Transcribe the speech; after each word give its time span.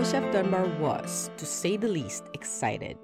Joseph 0.00 0.32
Dunbar 0.32 0.66
was, 0.78 1.30
to 1.36 1.44
say 1.44 1.76
the 1.76 1.86
least, 1.86 2.24
excited. 2.32 2.96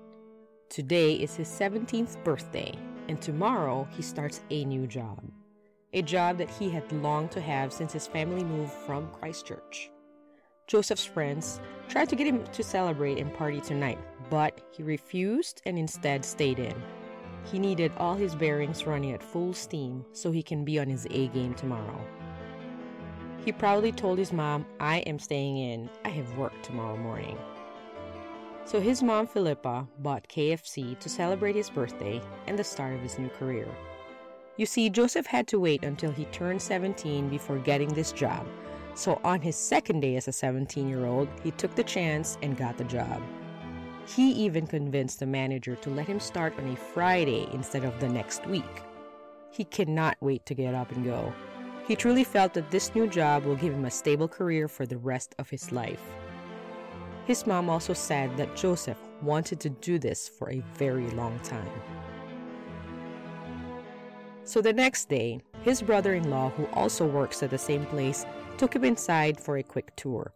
Today 0.70 1.12
is 1.12 1.36
his 1.36 1.46
17th 1.46 2.24
birthday, 2.24 2.72
and 3.08 3.20
tomorrow 3.20 3.86
he 3.90 4.00
starts 4.00 4.40
a 4.48 4.64
new 4.64 4.86
job. 4.86 5.22
A 5.92 6.00
job 6.00 6.38
that 6.38 6.48
he 6.48 6.70
had 6.70 6.90
longed 6.90 7.32
to 7.32 7.40
have 7.42 7.70
since 7.70 7.92
his 7.92 8.06
family 8.06 8.42
moved 8.44 8.72
from 8.72 9.10
Christchurch. 9.10 9.90
Joseph's 10.68 11.04
friends 11.04 11.60
tried 11.90 12.08
to 12.08 12.16
get 12.16 12.26
him 12.26 12.42
to 12.46 12.62
celebrate 12.62 13.18
and 13.18 13.34
party 13.34 13.60
tonight, 13.60 13.98
but 14.30 14.58
he 14.70 14.82
refused 14.82 15.60
and 15.66 15.78
instead 15.78 16.24
stayed 16.24 16.58
in. 16.58 16.74
He 17.44 17.58
needed 17.58 17.92
all 17.98 18.14
his 18.14 18.34
bearings 18.34 18.86
running 18.86 19.12
at 19.12 19.22
full 19.22 19.52
steam 19.52 20.02
so 20.12 20.32
he 20.32 20.42
can 20.42 20.64
be 20.64 20.80
on 20.80 20.88
his 20.88 21.06
A 21.10 21.28
game 21.28 21.52
tomorrow. 21.52 22.00
He 23.46 23.52
proudly 23.52 23.92
told 23.92 24.18
his 24.18 24.32
mom, 24.32 24.66
I 24.80 24.98
am 25.06 25.20
staying 25.20 25.56
in. 25.56 25.88
I 26.04 26.08
have 26.08 26.36
work 26.36 26.52
tomorrow 26.62 26.96
morning. 26.96 27.38
So 28.64 28.80
his 28.80 29.04
mom, 29.04 29.28
Philippa, 29.28 29.86
bought 30.00 30.26
KFC 30.26 30.98
to 30.98 31.08
celebrate 31.08 31.54
his 31.54 31.70
birthday 31.70 32.20
and 32.48 32.58
the 32.58 32.64
start 32.64 32.94
of 32.94 33.02
his 33.02 33.20
new 33.20 33.28
career. 33.28 33.68
You 34.56 34.66
see, 34.66 34.90
Joseph 34.90 35.26
had 35.26 35.46
to 35.46 35.60
wait 35.60 35.84
until 35.84 36.10
he 36.10 36.24
turned 36.24 36.60
17 36.60 37.28
before 37.28 37.58
getting 37.58 37.94
this 37.94 38.10
job. 38.10 38.44
So 38.96 39.20
on 39.22 39.40
his 39.40 39.54
second 39.54 40.00
day 40.00 40.16
as 40.16 40.26
a 40.26 40.32
17 40.32 40.88
year 40.88 41.06
old, 41.06 41.28
he 41.44 41.52
took 41.52 41.76
the 41.76 41.84
chance 41.84 42.38
and 42.42 42.56
got 42.56 42.76
the 42.76 42.84
job. 42.84 43.22
He 44.08 44.32
even 44.32 44.66
convinced 44.66 45.20
the 45.20 45.26
manager 45.26 45.76
to 45.76 45.90
let 45.90 46.08
him 46.08 46.18
start 46.18 46.58
on 46.58 46.66
a 46.72 46.74
Friday 46.74 47.46
instead 47.52 47.84
of 47.84 48.00
the 48.00 48.08
next 48.08 48.44
week. 48.48 48.82
He 49.52 49.62
cannot 49.62 50.16
wait 50.20 50.44
to 50.46 50.54
get 50.54 50.74
up 50.74 50.90
and 50.90 51.04
go. 51.04 51.32
He 51.86 51.94
truly 51.94 52.24
felt 52.24 52.54
that 52.54 52.70
this 52.70 52.94
new 52.94 53.06
job 53.06 53.44
will 53.44 53.54
give 53.54 53.72
him 53.72 53.84
a 53.84 53.90
stable 53.90 54.26
career 54.26 54.66
for 54.66 54.86
the 54.86 54.98
rest 54.98 55.34
of 55.38 55.48
his 55.48 55.70
life. 55.70 56.02
His 57.26 57.46
mom 57.46 57.70
also 57.70 57.92
said 57.92 58.36
that 58.36 58.56
Joseph 58.56 58.98
wanted 59.22 59.60
to 59.60 59.70
do 59.70 59.98
this 59.98 60.28
for 60.28 60.50
a 60.50 60.62
very 60.74 61.08
long 61.10 61.38
time. 61.40 61.70
So 64.44 64.60
the 64.60 64.72
next 64.72 65.08
day, 65.08 65.40
his 65.62 65.82
brother 65.82 66.14
in 66.14 66.30
law, 66.30 66.50
who 66.50 66.66
also 66.72 67.06
works 67.06 67.42
at 67.42 67.50
the 67.50 67.58
same 67.58 67.84
place, 67.86 68.26
took 68.58 68.74
him 68.74 68.84
inside 68.84 69.40
for 69.40 69.58
a 69.58 69.62
quick 69.62 69.94
tour. 69.96 70.32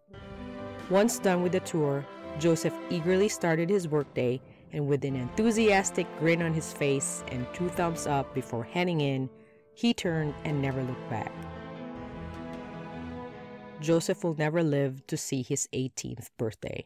Once 0.89 1.19
done 1.19 1.43
with 1.43 1.53
the 1.53 1.61
tour, 1.61 2.05
Joseph 2.39 2.75
eagerly 2.91 3.29
started 3.29 3.71
his 3.71 3.89
workday 3.89 4.41
and 4.73 4.87
with 4.87 5.05
an 5.05 5.17
enthusiastic 5.17 6.07
grin 6.19 6.43
on 6.43 6.53
his 6.53 6.73
face 6.73 7.25
and 7.29 7.47
two 7.53 7.69
thumbs 7.71 8.07
up 8.07 8.33
before 8.35 8.65
heading 8.65 9.01
in, 9.01 9.29
he 9.81 9.95
turned 9.95 10.35
and 10.45 10.61
never 10.61 10.83
looked 10.83 11.09
back. 11.09 11.33
Joseph 13.81 14.23
will 14.23 14.35
never 14.35 14.63
live 14.63 15.07
to 15.07 15.17
see 15.17 15.43
his 15.43 15.71
18th 15.73 16.29
birthday. 16.37 16.85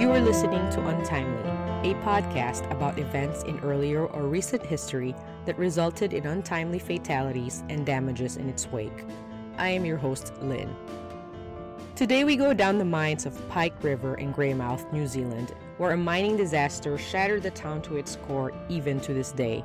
You 0.00 0.10
are 0.10 0.20
listening 0.20 0.68
to 0.70 0.84
Untimely, 0.88 1.92
a 1.92 1.94
podcast 2.02 2.68
about 2.72 2.98
events 2.98 3.44
in 3.44 3.60
earlier 3.60 4.04
or 4.04 4.26
recent 4.26 4.66
history 4.66 5.14
that 5.46 5.56
resulted 5.56 6.12
in 6.12 6.26
untimely 6.26 6.80
fatalities 6.80 7.62
and 7.68 7.86
damages 7.86 8.38
in 8.38 8.48
its 8.48 8.66
wake. 8.72 9.04
I 9.56 9.68
am 9.68 9.84
your 9.84 9.98
host, 9.98 10.32
Lynn. 10.42 10.74
Today 11.96 12.24
we 12.24 12.34
go 12.34 12.52
down 12.52 12.78
the 12.78 12.84
mines 12.84 13.24
of 13.24 13.48
Pike 13.48 13.80
River 13.80 14.16
in 14.16 14.32
Greymouth, 14.32 14.92
New 14.92 15.06
Zealand, 15.06 15.54
where 15.78 15.92
a 15.92 15.96
mining 15.96 16.36
disaster 16.36 16.98
shattered 16.98 17.44
the 17.44 17.52
town 17.52 17.82
to 17.82 17.96
its 17.96 18.16
core 18.26 18.52
even 18.68 18.98
to 18.98 19.14
this 19.14 19.30
day. 19.30 19.62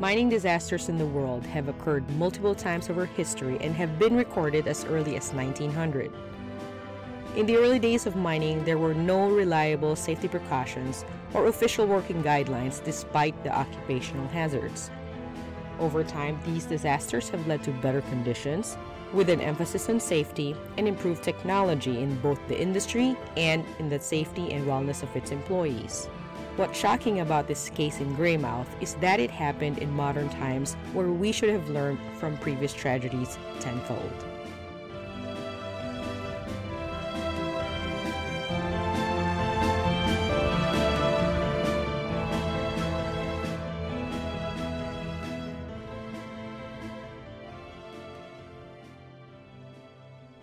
Mining 0.00 0.28
disasters 0.28 0.88
in 0.88 0.98
the 0.98 1.06
world 1.06 1.46
have 1.46 1.68
occurred 1.68 2.10
multiple 2.18 2.56
times 2.56 2.90
over 2.90 3.06
history 3.06 3.58
and 3.60 3.76
have 3.76 3.96
been 3.96 4.16
recorded 4.16 4.66
as 4.66 4.84
early 4.86 5.14
as 5.16 5.32
1900. 5.32 6.10
In 7.36 7.46
the 7.46 7.58
early 7.58 7.78
days 7.78 8.06
of 8.06 8.16
mining, 8.16 8.64
there 8.64 8.76
were 8.76 8.94
no 8.94 9.30
reliable 9.30 9.94
safety 9.94 10.26
precautions 10.26 11.04
or 11.32 11.46
official 11.46 11.86
working 11.86 12.24
guidelines 12.24 12.82
despite 12.82 13.40
the 13.44 13.56
occupational 13.56 14.26
hazards. 14.28 14.90
Over 15.78 16.02
time, 16.02 16.40
these 16.44 16.64
disasters 16.64 17.28
have 17.28 17.46
led 17.46 17.62
to 17.62 17.70
better 17.70 18.00
conditions, 18.00 18.76
with 19.16 19.30
an 19.30 19.40
emphasis 19.40 19.88
on 19.88 19.98
safety 19.98 20.54
and 20.76 20.86
improved 20.86 21.24
technology 21.24 22.02
in 22.02 22.14
both 22.20 22.38
the 22.48 22.60
industry 22.60 23.16
and 23.38 23.64
in 23.78 23.88
the 23.88 23.98
safety 23.98 24.52
and 24.52 24.66
wellness 24.66 25.02
of 25.02 25.16
its 25.16 25.30
employees. 25.30 26.06
What's 26.56 26.78
shocking 26.78 27.20
about 27.20 27.48
this 27.48 27.70
case 27.70 27.98
in 27.98 28.14
Greymouth 28.14 28.68
is 28.80 28.94
that 28.96 29.18
it 29.18 29.30
happened 29.30 29.78
in 29.78 29.90
modern 29.90 30.28
times 30.28 30.74
where 30.92 31.08
we 31.08 31.32
should 31.32 31.50
have 31.50 31.70
learned 31.70 31.98
from 32.18 32.36
previous 32.38 32.74
tragedies 32.74 33.38
tenfold. 33.58 34.35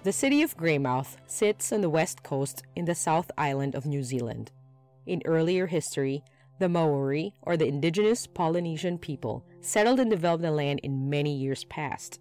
The 0.04 0.12
city 0.12 0.42
of 0.42 0.58
Greymouth 0.58 1.16
sits 1.28 1.72
on 1.72 1.80
the 1.80 1.90
west 1.90 2.24
coast 2.24 2.64
in 2.76 2.84
the 2.84 2.94
South 2.94 3.32
Island 3.38 3.74
of 3.74 3.86
New 3.86 4.04
Zealand. 4.04 4.52
In 5.06 5.22
earlier 5.24 5.68
history, 5.68 6.26
the 6.60 6.68
Maori, 6.68 7.34
or 7.42 7.56
the 7.56 7.68
indigenous 7.68 8.28
Polynesian 8.28 8.98
people, 8.98 9.46
settled 9.62 10.02
and 10.02 10.10
developed 10.12 10.44
the 10.44 10.52
land 10.52 10.82
in 10.84 11.10
many 11.10 11.34
years 11.34 11.64
past. 11.64 12.20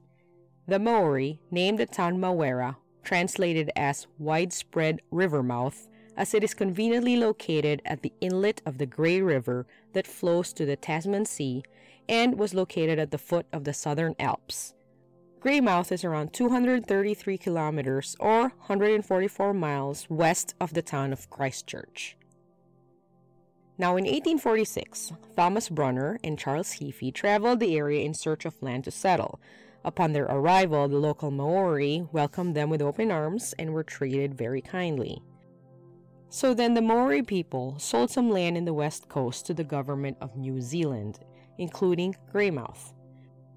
The 0.68 0.78
Maori 0.78 1.40
named 1.50 1.80
the 1.80 1.86
town 1.86 2.18
Mawhera, 2.18 2.76
translated 3.02 3.72
as 3.74 4.06
widespread 4.16 5.00
river 5.10 5.42
mouth, 5.42 5.88
as 6.16 6.34
it 6.34 6.44
is 6.44 6.54
conveniently 6.54 7.16
located 7.16 7.82
at 7.84 8.02
the 8.02 8.12
inlet 8.20 8.62
of 8.64 8.78
the 8.78 8.86
Grey 8.86 9.20
River 9.20 9.66
that 9.92 10.06
flows 10.06 10.52
to 10.52 10.64
the 10.64 10.76
Tasman 10.76 11.24
Sea 11.24 11.64
and 12.08 12.38
was 12.38 12.54
located 12.54 13.00
at 13.00 13.10
the 13.10 13.18
foot 13.18 13.46
of 13.52 13.64
the 13.64 13.74
Southern 13.74 14.14
Alps. 14.20 14.72
Greymouth 15.42 15.90
is 15.90 16.04
around 16.04 16.32
233 16.32 17.36
kilometers 17.36 18.14
or 18.20 18.42
144 18.42 19.52
miles 19.52 20.06
west 20.08 20.54
of 20.60 20.72
the 20.72 20.82
town 20.82 21.12
of 21.12 21.28
Christchurch. 21.30 22.16
Now, 23.76 23.96
in 23.96 24.04
1846, 24.04 25.12
Thomas 25.34 25.68
Brunner 25.68 26.20
and 26.22 26.38
Charles 26.38 26.74
Heaphy 26.74 27.12
traveled 27.12 27.58
the 27.58 27.76
area 27.76 28.04
in 28.04 28.14
search 28.14 28.44
of 28.44 28.62
land 28.62 28.84
to 28.84 28.92
settle. 28.92 29.40
Upon 29.84 30.12
their 30.12 30.26
arrival, 30.26 30.86
the 30.86 30.98
local 30.98 31.32
Maori 31.32 32.06
welcomed 32.12 32.54
them 32.54 32.70
with 32.70 32.80
open 32.80 33.10
arms 33.10 33.52
and 33.58 33.72
were 33.72 33.82
treated 33.82 34.38
very 34.38 34.60
kindly. 34.60 35.24
So 36.28 36.54
then 36.54 36.74
the 36.74 36.82
Maori 36.82 37.22
people 37.22 37.80
sold 37.80 38.12
some 38.12 38.30
land 38.30 38.56
in 38.56 38.64
the 38.64 38.72
west 38.72 39.08
coast 39.08 39.46
to 39.46 39.54
the 39.54 39.64
government 39.64 40.18
of 40.20 40.36
New 40.36 40.60
Zealand, 40.60 41.18
including 41.58 42.14
Greymouth 42.32 42.92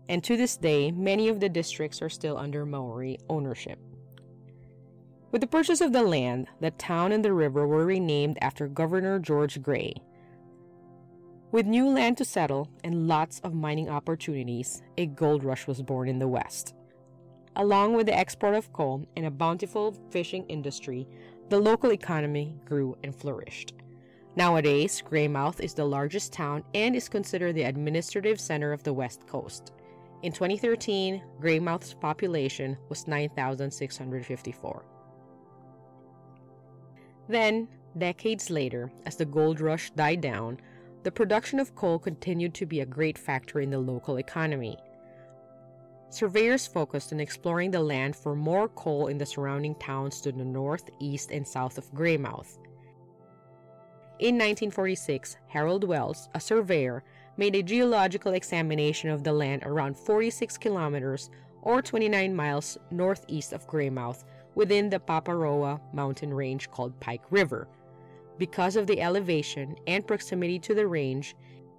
and 0.08 0.24
to 0.24 0.38
this 0.38 0.58
day, 0.58 0.92
many 0.92 1.28
of 1.28 1.40
the 1.40 1.50
districts 1.50 2.02
are 2.02 2.10
still 2.10 2.38
under 2.38 2.66
Maori 2.66 3.18
ownership. 3.30 3.80
With 5.32 5.42
the 5.42 5.48
purchase 5.48 5.82
of 5.82 5.92
the 5.92 6.04
land, 6.04 6.48
the 6.62 6.72
town 6.72 7.12
and 7.12 7.26
the 7.26 7.34
river 7.34 7.68
were 7.68 7.86
renamed 7.86 8.38
after 8.42 8.68
Governor 8.68 9.20
George 9.20 9.62
Grey. 9.62 9.94
With 11.52 11.66
new 11.66 11.90
land 11.90 12.18
to 12.18 12.26
settle 12.26 12.70
and 12.84 13.08
lots 13.08 13.40
of 13.40 13.54
mining 13.54 13.90
opportunities, 13.90 14.82
a 14.98 15.08
gold 15.08 15.44
rush 15.44 15.68
was 15.68 15.82
born 15.82 16.08
in 16.08 16.20
the 16.20 16.28
West. 16.28 16.74
Along 17.56 17.96
with 17.96 18.06
the 18.06 18.18
export 18.18 18.56
of 18.56 18.74
coal 18.74 19.08
and 19.16 19.26
a 19.26 19.32
bountiful 19.32 19.96
fishing 20.10 20.46
industry, 20.48 21.08
the 21.50 21.60
local 21.60 21.92
economy 21.92 22.58
grew 22.66 22.98
and 23.04 23.16
flourished. 23.16 23.74
Nowadays, 24.36 25.02
Greymouth 25.10 25.62
is 25.62 25.74
the 25.74 25.86
largest 25.86 26.34
town 26.34 26.64
and 26.74 26.96
is 26.96 27.08
considered 27.08 27.56
the 27.56 27.64
administrative 27.64 28.40
center 28.40 28.74
of 28.74 28.84
the 28.84 28.92
West 28.92 29.26
Coast. 29.28 29.72
In 30.26 30.32
2013, 30.32 31.22
Greymouth's 31.40 31.94
population 31.94 32.76
was 32.90 33.08
9,654. 33.08 34.86
Then, 37.30 37.68
decades 37.96 38.50
later, 38.50 38.92
as 39.06 39.18
the 39.18 39.26
gold 39.26 39.62
rush 39.62 39.92
died 39.92 40.22
down, 40.22 40.60
the 41.04 41.12
production 41.12 41.60
of 41.60 41.76
coal 41.76 42.00
continued 42.00 42.56
to 42.56 42.66
be 42.66 42.80
a 42.80 42.88
great 42.88 43.20
factor 43.20 43.60
in 43.60 43.70
the 43.70 43.78
local 43.78 44.18
economy. 44.18 44.80
Surveyors 46.10 46.66
focused 46.66 47.14
on 47.14 47.20
exploring 47.20 47.70
the 47.70 47.84
land 47.84 48.16
for 48.16 48.36
more 48.36 48.68
coal 48.70 49.06
in 49.06 49.20
the 49.20 49.28
surrounding 49.28 49.76
towns 49.76 50.22
to 50.22 50.32
the 50.32 50.44
north, 50.44 50.90
east, 51.00 51.30
and 51.30 51.48
south 51.48 51.78
of 51.78 51.94
Greymouth. 51.94 52.58
In 54.18 54.40
1946, 54.40 55.38
Harold 55.50 55.84
Wells, 55.84 56.30
a 56.34 56.40
surveyor, 56.40 57.04
made 57.38 57.56
a 57.56 57.64
geological 57.64 58.34
examination 58.34 59.10
of 59.10 59.24
the 59.24 59.34
land 59.34 59.64
around 59.66 59.98
46 59.98 60.58
kilometers 60.58 61.30
or 61.62 61.82
29 61.82 62.36
miles 62.36 62.78
northeast 62.92 63.54
of 63.54 63.68
Greymouth 63.68 64.24
within 64.56 64.90
the 64.90 65.00
Paparoa 65.00 65.80
mountain 65.94 66.34
range 66.34 66.72
called 66.72 67.00
Pike 67.00 67.24
River. 67.30 67.68
Because 68.38 68.76
of 68.76 68.88
the 68.88 69.02
elevation 69.02 69.76
and 69.88 70.06
proximity 70.06 70.60
to 70.60 70.76
the 70.76 70.88
range, 70.88 71.36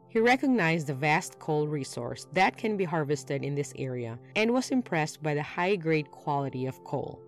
he 0.08 0.20
recognized 0.20 0.86
the 0.86 0.94
vast 0.94 1.38
coal 1.38 1.68
resource 1.68 2.26
that 2.32 2.56
can 2.56 2.76
be 2.76 2.84
harvested 2.84 3.44
in 3.44 3.54
this 3.54 3.72
area 3.78 4.18
and 4.34 4.52
was 4.52 4.70
impressed 4.70 5.22
by 5.22 5.34
the 5.34 5.42
high 5.42 5.76
grade 5.76 6.10
quality 6.10 6.66
of 6.66 6.82
coal. 6.84 7.20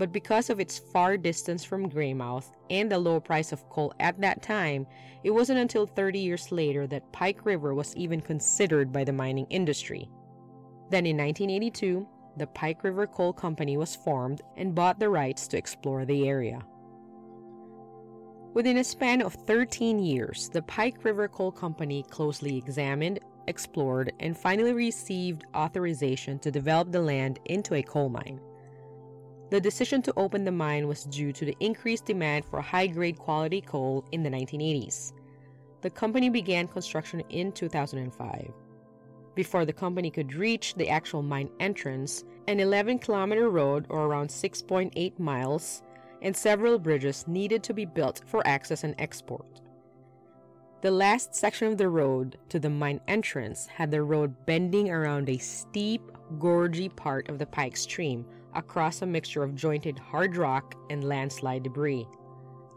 But 0.00 0.12
because 0.12 0.48
of 0.48 0.60
its 0.60 0.78
far 0.78 1.18
distance 1.18 1.62
from 1.62 1.90
Greymouth 1.90 2.52
and 2.70 2.90
the 2.90 2.98
low 2.98 3.20
price 3.20 3.52
of 3.52 3.68
coal 3.68 3.92
at 4.00 4.18
that 4.22 4.42
time, 4.42 4.86
it 5.24 5.30
wasn't 5.30 5.58
until 5.58 5.84
30 5.84 6.18
years 6.18 6.50
later 6.50 6.86
that 6.86 7.12
Pike 7.12 7.44
River 7.44 7.74
was 7.74 7.94
even 7.96 8.22
considered 8.22 8.94
by 8.94 9.04
the 9.04 9.12
mining 9.12 9.46
industry. 9.50 10.08
Then 10.88 11.04
in 11.04 11.18
1982, 11.18 12.08
the 12.38 12.46
Pike 12.46 12.82
River 12.82 13.06
Coal 13.06 13.34
Company 13.34 13.76
was 13.76 13.94
formed 13.94 14.40
and 14.56 14.74
bought 14.74 14.98
the 14.98 15.10
rights 15.10 15.46
to 15.48 15.58
explore 15.58 16.06
the 16.06 16.26
area. 16.26 16.62
Within 18.54 18.78
a 18.78 18.84
span 18.84 19.20
of 19.20 19.34
13 19.34 19.98
years, 19.98 20.48
the 20.48 20.62
Pike 20.62 21.04
River 21.04 21.28
Coal 21.28 21.52
Company 21.52 22.06
closely 22.08 22.56
examined, 22.56 23.18
explored, 23.48 24.14
and 24.18 24.34
finally 24.34 24.72
received 24.72 25.44
authorization 25.54 26.38
to 26.38 26.50
develop 26.50 26.90
the 26.90 27.02
land 27.02 27.38
into 27.44 27.74
a 27.74 27.82
coal 27.82 28.08
mine. 28.08 28.40
The 29.50 29.60
decision 29.60 30.00
to 30.02 30.14
open 30.16 30.44
the 30.44 30.52
mine 30.52 30.86
was 30.86 31.04
due 31.04 31.32
to 31.32 31.44
the 31.44 31.56
increased 31.58 32.04
demand 32.04 32.44
for 32.44 32.60
high 32.60 32.86
grade 32.86 33.18
quality 33.18 33.60
coal 33.60 34.04
in 34.12 34.22
the 34.22 34.30
1980s. 34.30 35.12
The 35.80 35.90
company 35.90 36.30
began 36.30 36.68
construction 36.68 37.20
in 37.30 37.50
2005. 37.50 38.52
Before 39.34 39.64
the 39.64 39.72
company 39.72 40.08
could 40.08 40.34
reach 40.34 40.74
the 40.74 40.88
actual 40.88 41.22
mine 41.22 41.50
entrance, 41.58 42.22
an 42.46 42.60
11 42.60 43.00
kilometer 43.00 43.50
road, 43.50 43.86
or 43.88 44.06
around 44.06 44.28
6.8 44.28 45.18
miles, 45.18 45.82
and 46.22 46.36
several 46.36 46.78
bridges 46.78 47.26
needed 47.26 47.64
to 47.64 47.74
be 47.74 47.84
built 47.84 48.20
for 48.26 48.46
access 48.46 48.84
and 48.84 48.94
export. 48.98 49.60
The 50.82 50.92
last 50.92 51.34
section 51.34 51.66
of 51.66 51.76
the 51.76 51.88
road 51.88 52.38
to 52.50 52.60
the 52.60 52.70
mine 52.70 53.00
entrance 53.08 53.66
had 53.66 53.90
the 53.90 54.02
road 54.02 54.46
bending 54.46 54.90
around 54.90 55.28
a 55.28 55.38
steep, 55.38 56.02
gorgy 56.38 56.94
part 56.94 57.28
of 57.28 57.38
the 57.38 57.46
Pike 57.46 57.76
Stream 57.76 58.24
across 58.54 59.02
a 59.02 59.06
mixture 59.06 59.42
of 59.42 59.54
jointed 59.54 59.98
hard 59.98 60.36
rock 60.36 60.74
and 60.90 61.04
landslide 61.04 61.62
debris. 61.62 62.06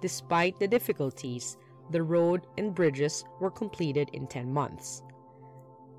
Despite 0.01 0.59
the 0.59 0.67
difficulties, 0.67 1.57
the 1.91 2.03
road 2.03 2.47
and 2.57 2.73
bridges 2.73 3.23
were 3.39 3.51
completed 3.51 4.09
in 4.13 4.27
10 4.27 4.51
months. 4.53 5.03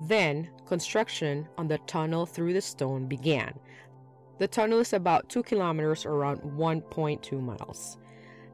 Then, 0.02 0.50
construction 0.66 1.48
on 1.56 1.68
the 1.68 1.78
tunnel 1.86 2.26
through 2.26 2.52
the 2.52 2.60
stone 2.60 3.06
began. 3.06 3.58
The 4.38 4.48
tunnel 4.48 4.80
is 4.80 4.92
about 4.92 5.28
2 5.28 5.42
kilometers 5.44 6.04
or 6.04 6.12
around 6.12 6.40
1.2 6.40 7.40
miles. 7.40 7.98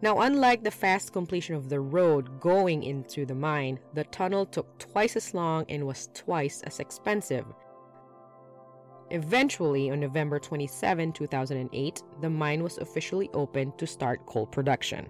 Now, 0.03 0.21
unlike 0.21 0.63
the 0.63 0.71
fast 0.71 1.13
completion 1.13 1.55
of 1.55 1.69
the 1.69 1.81
road 1.81 2.41
going 2.41 2.83
into 2.83 3.27
the 3.27 3.35
mine, 3.35 3.79
the 3.95 4.05
tunnel 4.05 4.47
took 4.47 4.79
twice 4.79 5.17
as 5.17 5.35
long 5.35 5.67
and 5.69 5.87
was 5.87 6.09
twice 6.15 6.63
as 6.63 6.81
expensive. 6.81 7.45
Eventually, 9.11 9.91
on 9.91 10.01
November 10.01 10.39
27, 10.39 11.13
2008, 11.13 12.03
the 12.21 12.31
mine 12.31 12.63
was 12.63 12.79
officially 12.79 13.29
opened 13.35 13.77
to 13.79 13.87
start 13.87 14.25
coal 14.27 14.47
production. 14.47 15.09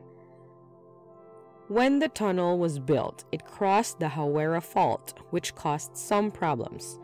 When 1.69 1.99
the 1.99 2.09
tunnel 2.09 2.59
was 2.59 2.79
built, 2.79 3.25
it 3.31 3.45
crossed 3.45 4.01
the 4.01 4.07
Hawera 4.07 4.63
Fault, 4.63 5.15
which 5.31 5.55
caused 5.55 5.97
some 5.97 6.31
problems. 6.31 6.99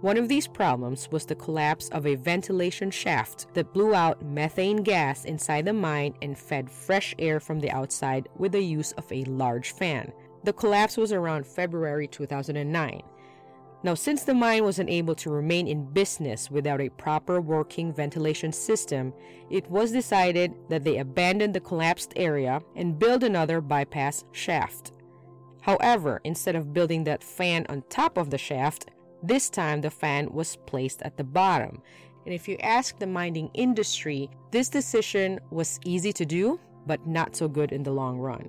One 0.00 0.16
of 0.16 0.28
these 0.28 0.48
problems 0.48 1.08
was 1.10 1.24
the 1.24 1.34
collapse 1.34 1.88
of 1.90 2.06
a 2.06 2.14
ventilation 2.14 2.90
shaft 2.90 3.46
that 3.54 3.72
blew 3.72 3.94
out 3.94 4.24
methane 4.24 4.82
gas 4.82 5.24
inside 5.24 5.64
the 5.64 5.72
mine 5.72 6.14
and 6.20 6.36
fed 6.36 6.70
fresh 6.70 7.14
air 7.18 7.38
from 7.38 7.60
the 7.60 7.70
outside 7.70 8.28
with 8.36 8.52
the 8.52 8.60
use 8.60 8.92
of 8.92 9.10
a 9.12 9.24
large 9.24 9.72
fan. 9.72 10.12
The 10.42 10.52
collapse 10.52 10.96
was 10.96 11.12
around 11.12 11.46
February 11.46 12.08
2009. 12.08 13.02
Now, 13.84 13.92
since 13.92 14.22
the 14.22 14.32
mine 14.32 14.64
wasn't 14.64 14.88
able 14.88 15.14
to 15.16 15.28
remain 15.28 15.68
in 15.68 15.84
business 15.84 16.50
without 16.50 16.80
a 16.80 16.88
proper 16.88 17.42
working 17.42 17.92
ventilation 17.92 18.50
system, 18.50 19.12
it 19.50 19.70
was 19.70 19.92
decided 19.92 20.54
that 20.70 20.84
they 20.84 20.96
abandon 20.96 21.52
the 21.52 21.60
collapsed 21.60 22.14
area 22.16 22.62
and 22.76 22.98
build 22.98 23.22
another 23.22 23.60
bypass 23.60 24.24
shaft. 24.32 24.92
However, 25.60 26.22
instead 26.24 26.56
of 26.56 26.72
building 26.72 27.04
that 27.04 27.22
fan 27.22 27.66
on 27.68 27.82
top 27.90 28.16
of 28.16 28.30
the 28.30 28.38
shaft, 28.38 28.86
this 29.22 29.50
time 29.50 29.82
the 29.82 29.90
fan 29.90 30.32
was 30.32 30.56
placed 30.64 31.02
at 31.02 31.18
the 31.18 31.24
bottom. 31.24 31.82
And 32.24 32.34
if 32.34 32.48
you 32.48 32.56
ask 32.62 32.98
the 32.98 33.06
mining 33.06 33.50
industry, 33.52 34.30
this 34.50 34.70
decision 34.70 35.40
was 35.50 35.78
easy 35.84 36.12
to 36.14 36.24
do, 36.24 36.58
but 36.86 37.06
not 37.06 37.36
so 37.36 37.48
good 37.48 37.70
in 37.70 37.82
the 37.82 37.92
long 37.92 38.16
run. 38.16 38.48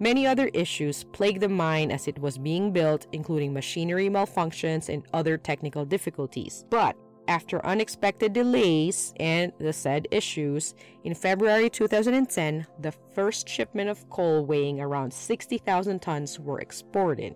Many 0.00 0.26
other 0.26 0.48
issues 0.54 1.04
plagued 1.04 1.40
the 1.40 1.48
mine 1.48 1.90
as 1.90 2.06
it 2.06 2.18
was 2.20 2.38
being 2.38 2.72
built, 2.72 3.06
including 3.12 3.52
machinery 3.52 4.08
malfunctions 4.08 4.88
and 4.88 5.02
other 5.12 5.36
technical 5.36 5.84
difficulties. 5.84 6.64
But 6.70 6.96
after 7.26 7.64
unexpected 7.66 8.32
delays 8.32 9.12
and 9.18 9.52
the 9.58 9.72
said 9.72 10.06
issues, 10.10 10.74
in 11.04 11.14
February 11.14 11.68
2010, 11.68 12.66
the 12.80 12.92
first 13.12 13.48
shipment 13.48 13.90
of 13.90 14.08
coal 14.08 14.46
weighing 14.46 14.80
around 14.80 15.12
60,000 15.12 16.00
tons 16.00 16.38
were 16.38 16.60
exported. 16.60 17.34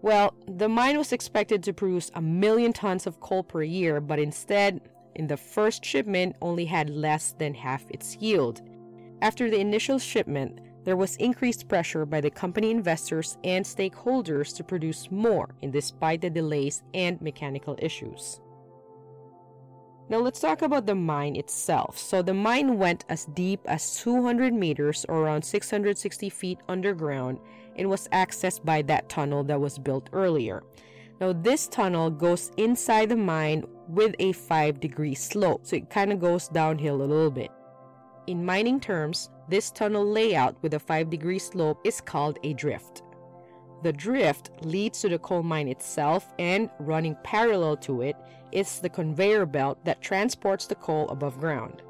Well, 0.00 0.34
the 0.48 0.68
mine 0.68 0.98
was 0.98 1.12
expected 1.12 1.62
to 1.62 1.72
produce 1.72 2.10
a 2.14 2.22
million 2.22 2.72
tons 2.72 3.06
of 3.06 3.20
coal 3.20 3.42
per 3.42 3.62
year, 3.62 4.00
but 4.00 4.18
instead, 4.18 4.80
in 5.14 5.26
the 5.26 5.36
first 5.36 5.84
shipment, 5.84 6.36
only 6.42 6.64
had 6.64 6.90
less 6.90 7.34
than 7.38 7.54
half 7.54 7.84
its 7.90 8.16
yield. 8.16 8.62
After 9.22 9.48
the 9.48 9.60
initial 9.60 9.98
shipment, 9.98 10.60
there 10.84 10.96
was 10.96 11.16
increased 11.16 11.68
pressure 11.68 12.04
by 12.06 12.20
the 12.20 12.30
company 12.30 12.70
investors 12.70 13.38
and 13.42 13.64
stakeholders 13.64 14.54
to 14.56 14.64
produce 14.64 15.10
more, 15.10 15.54
in 15.62 15.70
despite 15.70 16.20
the 16.20 16.30
delays 16.30 16.82
and 16.92 17.20
mechanical 17.20 17.76
issues. 17.80 18.40
Now 20.10 20.18
let's 20.18 20.40
talk 20.40 20.60
about 20.60 20.84
the 20.84 20.94
mine 20.94 21.34
itself. 21.34 21.96
So 21.96 22.20
the 22.20 22.34
mine 22.34 22.78
went 22.78 23.06
as 23.08 23.24
deep 23.24 23.60
as 23.64 23.96
200 24.00 24.52
meters 24.52 25.06
or 25.08 25.20
around 25.20 25.42
660 25.42 26.28
feet 26.28 26.58
underground 26.68 27.38
and 27.76 27.88
was 27.88 28.08
accessed 28.08 28.64
by 28.64 28.82
that 28.82 29.08
tunnel 29.08 29.42
that 29.44 29.60
was 29.60 29.78
built 29.78 30.10
earlier. 30.12 30.62
Now 31.20 31.32
this 31.32 31.68
tunnel 31.68 32.10
goes 32.10 32.52
inside 32.58 33.08
the 33.08 33.16
mine 33.16 33.64
with 33.88 34.14
a 34.18 34.32
5 34.32 34.78
degree 34.78 35.14
slope, 35.14 35.66
so 35.66 35.76
it 35.76 35.88
kind 35.88 36.12
of 36.12 36.20
goes 36.20 36.48
downhill 36.48 36.96
a 36.96 37.04
little 37.04 37.30
bit. 37.30 37.50
In 38.26 38.44
mining 38.44 38.80
terms, 38.80 39.28
this 39.48 39.70
tunnel 39.70 40.04
layout 40.04 40.56
with 40.62 40.72
a 40.72 40.78
5 40.78 41.10
degree 41.10 41.38
slope 41.38 41.78
is 41.84 42.00
called 42.00 42.38
a 42.42 42.54
drift. 42.54 43.02
The 43.82 43.92
drift 43.92 44.50
leads 44.62 45.02
to 45.02 45.10
the 45.10 45.18
coal 45.18 45.42
mine 45.42 45.68
itself, 45.68 46.32
and 46.38 46.70
running 46.78 47.18
parallel 47.22 47.76
to 47.78 48.00
it 48.00 48.16
is 48.50 48.80
the 48.80 48.88
conveyor 48.88 49.44
belt 49.44 49.84
that 49.84 50.00
transports 50.00 50.66
the 50.66 50.74
coal 50.74 51.06
above 51.10 51.38
ground. 51.38 51.82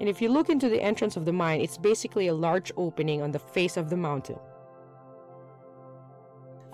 And 0.00 0.08
if 0.08 0.20
you 0.20 0.28
look 0.28 0.50
into 0.50 0.68
the 0.68 0.82
entrance 0.82 1.16
of 1.16 1.24
the 1.24 1.32
mine, 1.32 1.62
it's 1.62 1.78
basically 1.78 2.26
a 2.26 2.34
large 2.34 2.70
opening 2.76 3.22
on 3.22 3.30
the 3.30 3.38
face 3.38 3.78
of 3.78 3.88
the 3.88 3.96
mountain. 3.96 4.38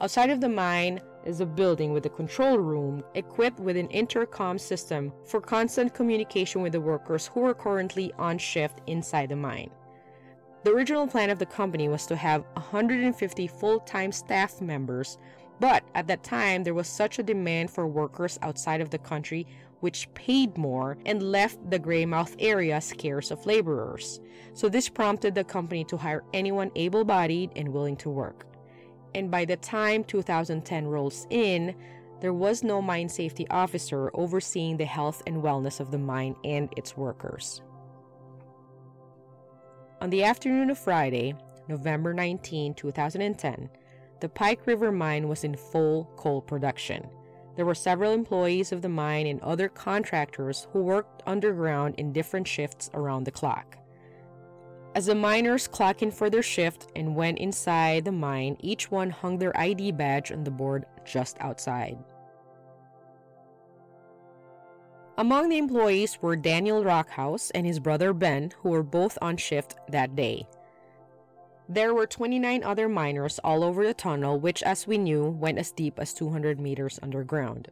Outside 0.01 0.31
of 0.31 0.41
the 0.41 0.49
mine 0.49 1.01
is 1.27 1.41
a 1.41 1.47
building 1.47 1.93
with 1.93 2.07
a 2.07 2.11
control 2.11 2.59
room 2.59 3.03
equipped 3.15 3.61
with 3.61 3.77
an 3.77 3.89
intercom 3.89 4.59
system 4.59 5.13
for 5.27 5.41
constant 5.41 5.93
communication 5.93 6.63
with 6.63 6.73
the 6.73 6.81
workers 6.81 7.27
who 7.27 7.45
are 7.45 7.55
currently 7.55 8.13
on 8.19 8.39
shift 8.39 8.81
inside 8.87 9.29
the 9.29 9.37
mine. 9.37 9.71
The 10.65 10.73
original 10.73 11.07
plan 11.07 11.31
of 11.31 11.39
the 11.39 11.47
company 11.47 11.89
was 11.89 12.07
to 12.07 12.17
have 12.17 12.45
150 12.55 13.47
full 13.47 13.81
time 13.81 14.13
staff 14.13 14.61
members, 14.61 15.19
but 15.61 15.85
at 15.95 16.07
that 16.07 16.25
time 16.25 16.65
there 16.65 16.75
was 16.75 16.89
such 16.89 17.19
a 17.19 17.23
demand 17.23 17.71
for 17.71 17.87
workers 17.87 18.39
outside 18.43 18.81
of 18.81 18.91
the 18.91 18.99
country 18.99 19.47
which 19.81 20.13
paid 20.15 20.57
more 20.57 20.97
and 21.07 21.23
left 21.23 21.59
the 21.71 21.79
Greymouth 21.79 22.35
area 22.39 22.81
scarce 22.81 23.31
of 23.31 23.45
laborers. 23.47 24.21
So 24.55 24.69
this 24.69 24.89
prompted 24.89 25.35
the 25.35 25.45
company 25.45 25.85
to 25.85 25.97
hire 25.97 26.25
anyone 26.33 26.71
able 26.75 27.05
bodied 27.05 27.51
and 27.57 27.69
willing 27.69 27.97
to 27.99 28.11
work. 28.11 28.47
And 29.15 29.31
by 29.31 29.45
the 29.45 29.57
time 29.57 30.05
2010 30.05 30.87
rolls 30.87 31.27
in, 31.31 31.75
there 32.21 32.33
was 32.33 32.63
no 32.63 32.81
mine 32.81 33.09
safety 33.09 33.47
officer 33.51 34.11
overseeing 34.15 34.77
the 34.77 34.85
health 34.85 35.23
and 35.27 35.43
wellness 35.43 35.81
of 35.81 35.91
the 35.91 35.99
mine 35.99 36.37
and 36.45 36.73
its 36.77 36.97
workers. 36.97 37.63
On 40.01 40.11
the 40.11 40.25
afternoon 40.25 40.71
of 40.71 40.79
Friday, 40.79 41.35
November 41.69 42.15
19, 42.15 42.75
2010, 42.75 43.71
the 44.21 44.29
Pike 44.29 44.67
River 44.67 44.93
mine 44.93 45.29
was 45.29 45.45
in 45.45 45.57
full 45.57 46.11
coal 46.17 46.41
production. 46.41 47.09
There 47.57 47.67
were 47.67 47.75
several 47.75 48.13
employees 48.13 48.73
of 48.73 48.83
the 48.83 48.89
mine 48.89 49.27
and 49.27 49.41
other 49.41 49.69
contractors 49.69 50.69
who 50.73 50.83
worked 50.83 51.23
underground 51.27 51.95
in 51.97 52.13
different 52.13 52.47
shifts 52.47 52.91
around 52.95 53.25
the 53.25 53.31
clock. 53.31 53.79
As 54.97 55.05
the 55.05 55.15
miners 55.15 55.69
clocked 55.69 56.03
in 56.03 56.11
for 56.11 56.31
their 56.31 56.43
shift 56.43 56.87
and 56.97 57.15
went 57.15 57.37
inside 57.37 58.07
the 58.07 58.13
mine, 58.13 58.57
each 58.61 58.91
one 58.91 59.11
hung 59.11 59.37
their 59.37 59.55
ID 59.55 59.93
badge 59.93 60.33
on 60.33 60.43
the 60.43 60.51
board 60.51 60.87
just 61.05 61.37
outside. 61.39 61.99
Among 65.19 65.51
the 65.51 65.59
employees 65.59 66.19
were 66.23 66.35
Daniel 66.35 66.83
Rockhouse 66.83 67.51
and 67.51 67.67
his 67.67 67.79
brother 67.79 68.15
Ben, 68.15 68.53
who 68.63 68.71
were 68.71 68.83
both 68.83 69.19
on 69.21 69.37
shift 69.37 69.75
that 69.91 70.17
day. 70.17 70.47
There 71.69 71.93
were 71.93 72.07
29 72.07 72.65
other 72.65 72.89
miners 72.89 73.39
all 73.45 73.65
over 73.65 73.87
the 73.87 73.93
tunnel, 73.93 74.41
which, 74.41 74.63
as 74.63 74.87
we 74.87 74.97
knew, 74.97 75.29
went 75.29 75.59
as 75.59 75.73
deep 75.73 75.99
as 75.99 76.15
200 76.15 76.59
meters 76.59 76.99
underground. 77.03 77.69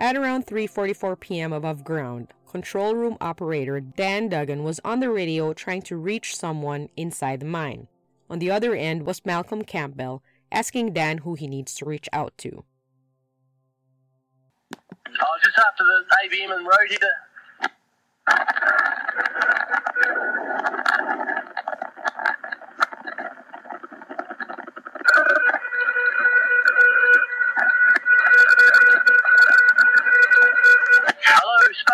At 0.00 0.16
around 0.16 0.46
3:44 0.46 1.18
p.m. 1.18 1.52
above 1.52 1.82
ground, 1.82 2.32
control 2.48 2.94
room 2.94 3.16
operator 3.20 3.80
Dan 3.80 4.28
Duggan 4.28 4.62
was 4.62 4.78
on 4.84 5.00
the 5.00 5.10
radio 5.10 5.52
trying 5.52 5.82
to 5.82 5.96
reach 5.96 6.36
someone 6.36 6.88
inside 6.96 7.40
the 7.40 7.46
mine. 7.46 7.88
On 8.30 8.38
the 8.38 8.48
other 8.48 8.76
end 8.76 9.06
was 9.06 9.26
Malcolm 9.26 9.62
Campbell 9.62 10.22
asking 10.52 10.92
Dan 10.92 11.18
who 11.18 11.34
he 11.34 11.48
needs 11.48 11.74
to 11.74 11.84
reach 11.84 12.08
out 12.12 12.32
to. 12.38 12.64
I 14.72 15.24
was 15.24 15.40
just 15.42 15.58
after 15.58 15.82
the 15.82 16.04
uh, 16.12 16.16
ABM 16.24 16.56
and 16.56 16.64
road 16.64 16.90
here. 16.90 17.16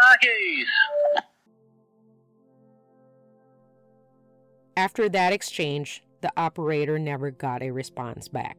Sparkies. 0.05 0.67
After 4.77 5.09
that 5.09 5.33
exchange, 5.33 6.03
the 6.21 6.33
operator 6.37 6.99
never 6.99 7.31
got 7.31 7.63
a 7.63 7.71
response 7.71 8.29
back. 8.29 8.57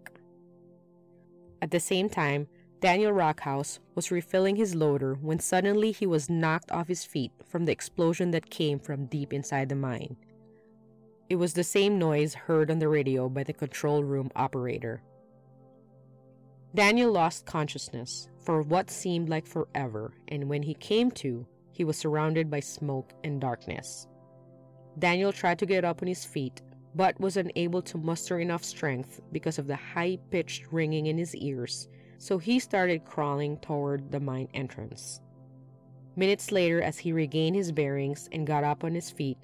At 1.61 1.71
the 1.71 1.79
same 1.79 2.09
time, 2.09 2.47
Daniel 2.79 3.11
Rockhouse 3.11 3.79
was 3.95 4.11
refilling 4.11 4.55
his 4.55 4.75
loader 4.75 5.15
when 5.15 5.39
suddenly 5.39 5.91
he 5.91 6.05
was 6.05 6.29
knocked 6.29 6.71
off 6.71 6.87
his 6.87 7.03
feet 7.03 7.31
from 7.47 7.65
the 7.65 7.71
explosion 7.71 8.31
that 8.31 8.49
came 8.49 8.79
from 8.79 9.07
deep 9.07 9.33
inside 9.33 9.69
the 9.69 9.75
mine. 9.75 10.15
It 11.29 11.35
was 11.35 11.53
the 11.53 11.63
same 11.63 11.97
noise 11.97 12.33
heard 12.33 12.69
on 12.69 12.79
the 12.79 12.89
radio 12.89 13.29
by 13.29 13.43
the 13.43 13.53
control 13.53 14.03
room 14.03 14.29
operator. 14.35 15.01
Daniel 16.75 17.09
lost 17.09 17.45
consciousness 17.45 18.27
for 18.43 18.61
what 18.61 18.91
seemed 18.91 19.29
like 19.29 19.47
forever, 19.47 20.13
and 20.27 20.49
when 20.49 20.61
he 20.61 20.73
came 20.73 21.09
to, 21.09 21.47
he 21.71 21.85
was 21.85 21.97
surrounded 21.97 22.51
by 22.51 22.59
smoke 22.59 23.13
and 23.23 23.39
darkness. 23.39 24.07
Daniel 24.99 25.31
tried 25.31 25.57
to 25.59 25.65
get 25.65 25.85
up 25.85 26.01
on 26.01 26.07
his 26.09 26.25
feet, 26.25 26.61
but 26.93 27.17
was 27.17 27.37
unable 27.37 27.81
to 27.81 27.97
muster 27.97 28.41
enough 28.41 28.63
strength 28.63 29.21
because 29.31 29.57
of 29.57 29.67
the 29.67 29.75
high 29.77 30.17
pitched 30.31 30.65
ringing 30.69 31.05
in 31.05 31.17
his 31.17 31.33
ears, 31.37 31.87
so 32.17 32.37
he 32.37 32.59
started 32.59 33.05
crawling 33.05 33.57
toward 33.59 34.11
the 34.11 34.19
mine 34.19 34.49
entrance. 34.53 35.21
Minutes 36.17 36.51
later, 36.51 36.81
as 36.81 36.99
he 36.99 37.13
regained 37.13 37.55
his 37.55 37.71
bearings 37.71 38.27
and 38.33 38.45
got 38.45 38.65
up 38.65 38.83
on 38.83 38.95
his 38.95 39.09
feet, 39.09 39.37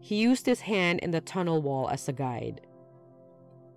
he 0.00 0.16
used 0.16 0.46
his 0.46 0.60
hand 0.60 1.00
in 1.00 1.10
the 1.10 1.20
tunnel 1.20 1.60
wall 1.60 1.90
as 1.90 2.08
a 2.08 2.12
guide. 2.14 2.62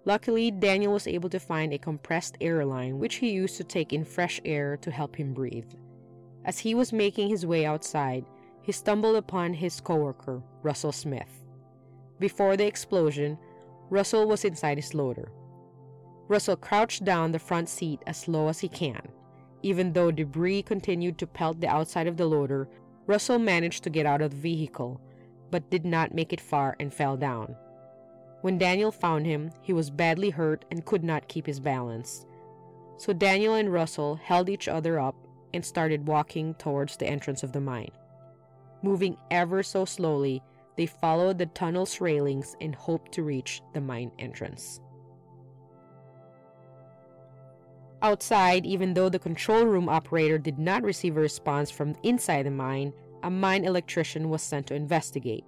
Luckily, 0.03 0.49
Daniel 0.49 0.93
was 0.93 1.05
able 1.05 1.29
to 1.29 1.39
find 1.39 1.73
a 1.73 1.77
compressed 1.77 2.37
air 2.41 2.65
line 2.65 2.97
which 2.97 3.15
he 3.15 3.31
used 3.31 3.57
to 3.57 3.63
take 3.63 3.93
in 3.93 4.03
fresh 4.03 4.41
air 4.43 4.77
to 4.77 4.89
help 4.89 5.15
him 5.15 5.33
breathe. 5.33 5.71
As 6.43 6.57
he 6.57 6.73
was 6.73 6.91
making 6.91 7.29
his 7.29 7.45
way 7.45 7.65
outside, 7.65 8.25
he 8.63 8.71
stumbled 8.71 9.15
upon 9.15 9.53
his 9.53 9.79
coworker, 9.79 10.41
Russell 10.63 10.91
Smith. 10.91 11.43
Before 12.19 12.57
the 12.57 12.65
explosion, 12.65 13.37
Russell 13.89 14.27
was 14.27 14.45
inside 14.45 14.77
his 14.77 14.93
loader. 14.93 15.31
Russell 16.27 16.55
crouched 16.55 17.03
down 17.03 17.31
the 17.31 17.39
front 17.39 17.69
seat 17.69 18.01
as 18.07 18.27
low 18.27 18.47
as 18.47 18.59
he 18.59 18.69
can. 18.69 19.01
Even 19.63 19.93
though 19.93 20.11
debris 20.11 20.63
continued 20.63 21.17
to 21.19 21.27
pelt 21.27 21.59
the 21.59 21.67
outside 21.67 22.07
of 22.07 22.17
the 22.17 22.25
loader, 22.25 22.67
Russell 23.05 23.37
managed 23.37 23.83
to 23.83 23.89
get 23.89 24.05
out 24.05 24.21
of 24.21 24.31
the 24.31 24.37
vehicle, 24.37 24.99
but 25.51 25.69
did 25.69 25.85
not 25.85 26.13
make 26.13 26.33
it 26.33 26.41
far 26.41 26.75
and 26.79 26.93
fell 26.93 27.17
down. 27.17 27.55
When 28.41 28.57
Daniel 28.57 28.91
found 28.91 29.25
him, 29.25 29.51
he 29.61 29.71
was 29.71 29.89
badly 29.89 30.31
hurt 30.31 30.65
and 30.71 30.85
could 30.85 31.03
not 31.03 31.27
keep 31.27 31.45
his 31.45 31.59
balance. 31.59 32.25
So 32.97 33.13
Daniel 33.13 33.55
and 33.55 33.71
Russell 33.71 34.15
held 34.15 34.49
each 34.49 34.67
other 34.67 34.99
up 34.99 35.15
and 35.53 35.63
started 35.63 36.07
walking 36.07 36.53
towards 36.55 36.97
the 36.97 37.07
entrance 37.07 37.43
of 37.43 37.51
the 37.51 37.61
mine. 37.61 37.91
Moving 38.81 39.17
ever 39.29 39.61
so 39.61 39.85
slowly, 39.85 40.41
they 40.75 40.85
followed 40.87 41.37
the 41.37 41.45
tunnel's 41.47 42.01
railings 42.01 42.55
and 42.61 42.73
hoped 42.73 43.11
to 43.13 43.23
reach 43.23 43.61
the 43.73 43.81
mine 43.81 44.11
entrance. 44.17 44.79
Outside, 48.01 48.65
even 48.65 48.95
though 48.95 49.09
the 49.09 49.19
control 49.19 49.65
room 49.65 49.87
operator 49.87 50.39
did 50.39 50.57
not 50.57 50.81
receive 50.81 51.17
a 51.17 51.19
response 51.19 51.69
from 51.69 51.95
inside 52.01 52.47
the 52.47 52.51
mine, 52.51 52.93
a 53.21 53.29
mine 53.29 53.63
electrician 53.63 54.29
was 54.29 54.41
sent 54.41 54.67
to 54.67 54.73
investigate. 54.73 55.43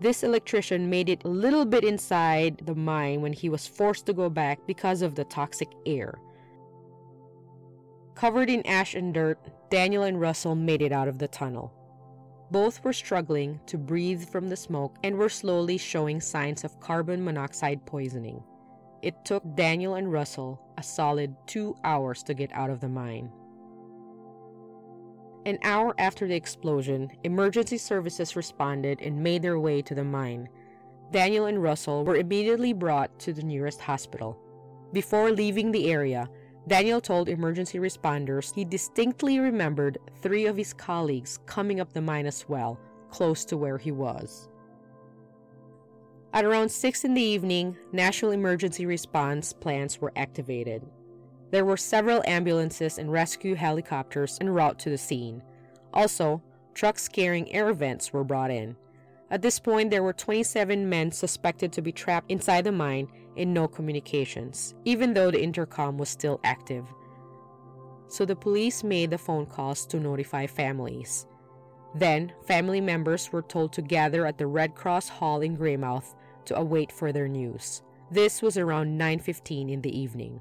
This 0.00 0.22
electrician 0.22 0.90
made 0.90 1.08
it 1.08 1.24
a 1.24 1.28
little 1.28 1.64
bit 1.64 1.84
inside 1.84 2.62
the 2.64 2.74
mine 2.74 3.22
when 3.22 3.32
he 3.32 3.48
was 3.48 3.66
forced 3.66 4.06
to 4.06 4.12
go 4.12 4.28
back 4.28 4.58
because 4.66 5.02
of 5.02 5.14
the 5.14 5.24
toxic 5.24 5.68
air. 5.86 6.18
Covered 8.14 8.50
in 8.50 8.66
ash 8.66 8.94
and 8.94 9.14
dirt, 9.14 9.38
Daniel 9.70 10.02
and 10.04 10.20
Russell 10.20 10.54
made 10.54 10.82
it 10.82 10.92
out 10.92 11.08
of 11.08 11.18
the 11.18 11.28
tunnel. 11.28 11.72
Both 12.50 12.84
were 12.84 12.92
struggling 12.92 13.60
to 13.66 13.78
breathe 13.78 14.28
from 14.28 14.48
the 14.48 14.56
smoke 14.56 14.96
and 15.02 15.16
were 15.16 15.28
slowly 15.28 15.78
showing 15.78 16.20
signs 16.20 16.64
of 16.64 16.78
carbon 16.80 17.24
monoxide 17.24 17.84
poisoning. 17.86 18.42
It 19.02 19.24
took 19.24 19.42
Daniel 19.56 19.94
and 19.94 20.12
Russell 20.12 20.60
a 20.78 20.82
solid 20.82 21.34
two 21.46 21.76
hours 21.84 22.22
to 22.24 22.34
get 22.34 22.52
out 22.52 22.70
of 22.70 22.80
the 22.80 22.88
mine. 22.88 23.30
An 25.46 25.58
hour 25.62 25.94
after 25.98 26.26
the 26.26 26.34
explosion, 26.34 27.10
emergency 27.22 27.76
services 27.76 28.34
responded 28.34 29.00
and 29.02 29.22
made 29.22 29.42
their 29.42 29.58
way 29.58 29.82
to 29.82 29.94
the 29.94 30.04
mine. 30.04 30.48
Daniel 31.10 31.46
and 31.46 31.62
Russell 31.62 32.02
were 32.02 32.16
immediately 32.16 32.72
brought 32.72 33.18
to 33.20 33.34
the 33.34 33.42
nearest 33.42 33.80
hospital. 33.80 34.38
Before 34.92 35.30
leaving 35.30 35.70
the 35.70 35.90
area, 35.90 36.28
Daniel 36.66 37.00
told 37.00 37.28
emergency 37.28 37.78
responders 37.78 38.54
he 38.54 38.64
distinctly 38.64 39.38
remembered 39.38 39.98
three 40.22 40.46
of 40.46 40.56
his 40.56 40.72
colleagues 40.72 41.38
coming 41.44 41.78
up 41.78 41.92
the 41.92 42.00
mine 42.00 42.24
as 42.24 42.48
well, 42.48 42.80
close 43.10 43.44
to 43.44 43.58
where 43.58 43.76
he 43.76 43.92
was. 43.92 44.48
At 46.32 46.46
around 46.46 46.70
6 46.70 47.04
in 47.04 47.12
the 47.12 47.20
evening, 47.20 47.76
national 47.92 48.32
emergency 48.32 48.86
response 48.86 49.52
plans 49.52 50.00
were 50.00 50.12
activated. 50.16 50.82
There 51.54 51.64
were 51.64 51.76
several 51.76 52.20
ambulances 52.26 52.98
and 52.98 53.12
rescue 53.12 53.54
helicopters 53.54 54.38
en 54.40 54.48
route 54.48 54.76
to 54.80 54.90
the 54.90 54.98
scene. 54.98 55.40
Also, 55.92 56.42
trucks 56.74 57.06
carrying 57.06 57.48
air 57.52 57.72
vents 57.72 58.12
were 58.12 58.24
brought 58.24 58.50
in. 58.50 58.74
At 59.30 59.42
this 59.42 59.60
point, 59.60 59.92
there 59.92 60.02
were 60.02 60.12
27 60.12 60.88
men 60.88 61.12
suspected 61.12 61.72
to 61.72 61.80
be 61.80 61.92
trapped 61.92 62.28
inside 62.28 62.64
the 62.64 62.72
mine 62.72 63.06
and 63.36 63.54
no 63.54 63.68
communications, 63.68 64.74
even 64.84 65.14
though 65.14 65.30
the 65.30 65.40
intercom 65.40 65.96
was 65.96 66.08
still 66.08 66.40
active. 66.42 66.86
So 68.08 68.24
the 68.24 68.34
police 68.34 68.82
made 68.82 69.10
the 69.10 69.16
phone 69.16 69.46
calls 69.46 69.86
to 69.86 70.00
notify 70.00 70.48
families. 70.48 71.28
Then, 71.94 72.32
family 72.48 72.80
members 72.80 73.30
were 73.30 73.42
told 73.42 73.72
to 73.74 73.80
gather 73.80 74.26
at 74.26 74.38
the 74.38 74.48
Red 74.48 74.74
Cross 74.74 75.08
Hall 75.08 75.40
in 75.40 75.56
Greymouth 75.56 76.16
to 76.46 76.58
await 76.58 76.90
further 76.90 77.28
news. 77.28 77.84
This 78.10 78.42
was 78.42 78.58
around 78.58 78.98
9:15 78.98 79.70
in 79.70 79.82
the 79.82 79.96
evening. 79.96 80.40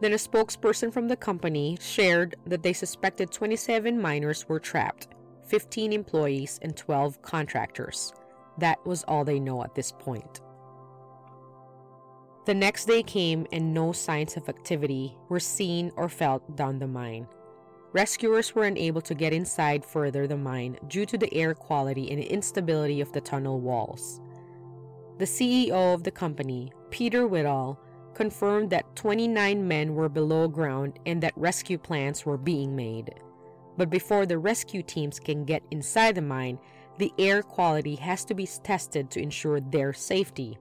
Then 0.00 0.12
a 0.12 0.16
spokesperson 0.16 0.92
from 0.92 1.08
the 1.08 1.16
company 1.16 1.76
shared 1.80 2.36
that 2.46 2.62
they 2.62 2.72
suspected 2.72 3.32
27 3.32 4.00
miners 4.00 4.48
were 4.48 4.60
trapped, 4.60 5.08
15 5.48 5.92
employees 5.92 6.58
and 6.62 6.76
12 6.76 7.20
contractors. 7.22 8.12
That 8.58 8.84
was 8.86 9.04
all 9.04 9.24
they 9.24 9.40
know 9.40 9.62
at 9.62 9.74
this 9.74 9.92
point. 9.92 10.40
The 12.46 12.54
next 12.54 12.86
day 12.86 13.02
came 13.02 13.46
and 13.52 13.74
no 13.74 13.92
signs 13.92 14.36
of 14.36 14.48
activity 14.48 15.16
were 15.28 15.40
seen 15.40 15.92
or 15.96 16.08
felt 16.08 16.56
down 16.56 16.78
the 16.78 16.86
mine. 16.86 17.26
Rescuers 17.92 18.54
were 18.54 18.64
unable 18.64 19.00
to 19.02 19.14
get 19.14 19.32
inside 19.32 19.84
further 19.84 20.26
the 20.26 20.36
mine 20.36 20.78
due 20.88 21.06
to 21.06 21.18
the 21.18 21.32
air 21.34 21.54
quality 21.54 22.10
and 22.10 22.22
instability 22.22 23.00
of 23.00 23.12
the 23.12 23.20
tunnel 23.20 23.60
walls. 23.60 24.20
The 25.18 25.24
CEO 25.24 25.94
of 25.94 26.04
the 26.04 26.10
company, 26.10 26.72
Peter 26.90 27.28
Whittall, 27.28 27.78
confirmed 28.14 28.70
that 28.70 28.96
29 28.96 29.66
men 29.66 29.94
were 29.94 30.08
below 30.08 30.48
ground 30.48 30.98
and 31.06 31.22
that 31.22 31.36
rescue 31.36 31.78
plans 31.78 32.26
were 32.26 32.38
being 32.38 32.74
made. 32.74 33.14
But 33.76 33.90
before 33.90 34.26
the 34.26 34.38
rescue 34.38 34.82
teams 34.82 35.20
can 35.20 35.44
get 35.44 35.62
inside 35.70 36.16
the 36.16 36.22
mine, 36.22 36.58
the 36.98 37.12
air 37.18 37.42
quality 37.42 37.94
has 37.94 38.24
to 38.24 38.34
be 38.34 38.46
tested 38.46 39.10
to 39.10 39.20
ensure 39.20 39.60
their 39.60 39.92
safety. 39.92 40.58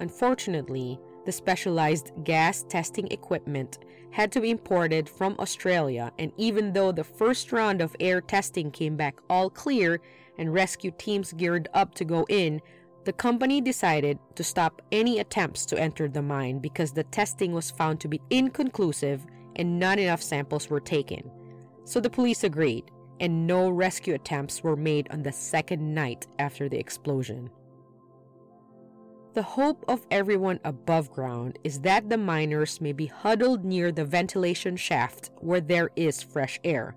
Unfortunately, 0.00 0.98
the 1.24 1.32
specialized 1.32 2.12
gas 2.24 2.64
testing 2.68 3.08
equipment 3.10 3.78
had 4.10 4.30
to 4.32 4.40
be 4.40 4.50
imported 4.50 5.08
from 5.08 5.34
Australia, 5.38 6.12
and 6.18 6.30
even 6.36 6.72
though 6.72 6.92
the 6.92 7.04
first 7.04 7.52
round 7.52 7.80
of 7.80 7.96
air 8.00 8.20
testing 8.20 8.70
came 8.70 8.96
back 8.96 9.18
all 9.28 9.50
clear 9.50 10.00
and 10.38 10.52
rescue 10.52 10.92
teams 10.98 11.32
geared 11.32 11.68
up 11.74 11.94
to 11.94 12.04
go 12.04 12.24
in, 12.28 12.60
the 13.06 13.12
company 13.12 13.60
decided 13.60 14.18
to 14.34 14.42
stop 14.42 14.82
any 14.90 15.20
attempts 15.20 15.64
to 15.64 15.80
enter 15.80 16.08
the 16.08 16.20
mine 16.20 16.58
because 16.58 16.90
the 16.90 17.04
testing 17.04 17.52
was 17.52 17.70
found 17.70 18.00
to 18.00 18.08
be 18.08 18.20
inconclusive 18.30 19.24
and 19.54 19.78
not 19.78 20.00
enough 20.00 20.20
samples 20.20 20.68
were 20.68 20.80
taken. 20.80 21.30
So 21.84 22.00
the 22.00 22.10
police 22.10 22.42
agreed, 22.42 22.90
and 23.20 23.46
no 23.46 23.70
rescue 23.70 24.14
attempts 24.14 24.64
were 24.64 24.74
made 24.74 25.06
on 25.12 25.22
the 25.22 25.30
second 25.30 25.94
night 25.94 26.26
after 26.40 26.68
the 26.68 26.80
explosion. 26.80 27.48
The 29.34 29.42
hope 29.42 29.84
of 29.86 30.04
everyone 30.10 30.58
above 30.64 31.12
ground 31.12 31.60
is 31.62 31.82
that 31.82 32.10
the 32.10 32.18
miners 32.18 32.80
may 32.80 32.92
be 32.92 33.06
huddled 33.06 33.64
near 33.64 33.92
the 33.92 34.04
ventilation 34.04 34.76
shaft 34.76 35.30
where 35.38 35.60
there 35.60 35.90
is 35.94 36.24
fresh 36.24 36.58
air. 36.64 36.96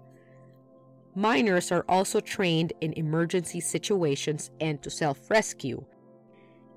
Miners 1.14 1.72
are 1.72 1.86
also 1.88 2.20
trained 2.20 2.74
in 2.82 2.94
emergency 2.94 3.60
situations 3.60 4.50
and 4.60 4.82
to 4.82 4.90
self 4.90 5.30
rescue. 5.30 5.86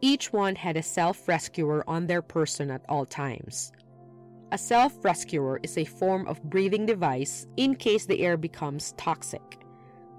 Each 0.04 0.32
one 0.32 0.56
had 0.56 0.76
a 0.76 0.82
self 0.82 1.28
rescuer 1.28 1.84
on 1.86 2.08
their 2.08 2.22
person 2.22 2.72
at 2.72 2.84
all 2.88 3.06
times. 3.06 3.70
A 4.50 4.58
self 4.58 5.04
rescuer 5.04 5.60
is 5.62 5.78
a 5.78 5.84
form 5.84 6.26
of 6.26 6.42
breathing 6.42 6.86
device 6.86 7.46
in 7.56 7.76
case 7.76 8.04
the 8.04 8.20
air 8.20 8.36
becomes 8.36 8.94
toxic. 8.96 9.60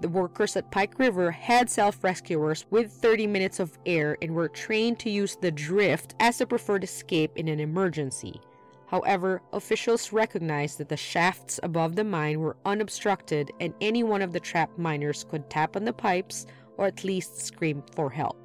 The 0.00 0.08
workers 0.08 0.56
at 0.56 0.70
Pike 0.70 0.98
River 0.98 1.30
had 1.30 1.68
self 1.68 2.02
rescuers 2.02 2.64
with 2.70 2.92
30 2.92 3.26
minutes 3.26 3.60
of 3.60 3.78
air 3.84 4.16
and 4.22 4.34
were 4.34 4.48
trained 4.48 4.98
to 5.00 5.10
use 5.10 5.36
the 5.36 5.52
drift 5.52 6.14
as 6.18 6.40
a 6.40 6.46
preferred 6.46 6.82
escape 6.82 7.36
in 7.36 7.46
an 7.48 7.60
emergency. 7.60 8.40
However, 8.86 9.42
officials 9.52 10.14
recognized 10.14 10.78
that 10.78 10.88
the 10.88 10.96
shafts 10.96 11.60
above 11.62 11.94
the 11.94 12.04
mine 12.04 12.40
were 12.40 12.56
unobstructed 12.64 13.50
and 13.60 13.74
any 13.82 14.02
one 14.02 14.22
of 14.22 14.32
the 14.32 14.40
trapped 14.40 14.78
miners 14.78 15.24
could 15.24 15.50
tap 15.50 15.76
on 15.76 15.84
the 15.84 15.92
pipes 15.92 16.46
or 16.78 16.86
at 16.86 17.04
least 17.04 17.42
scream 17.42 17.82
for 17.94 18.08
help. 18.08 18.43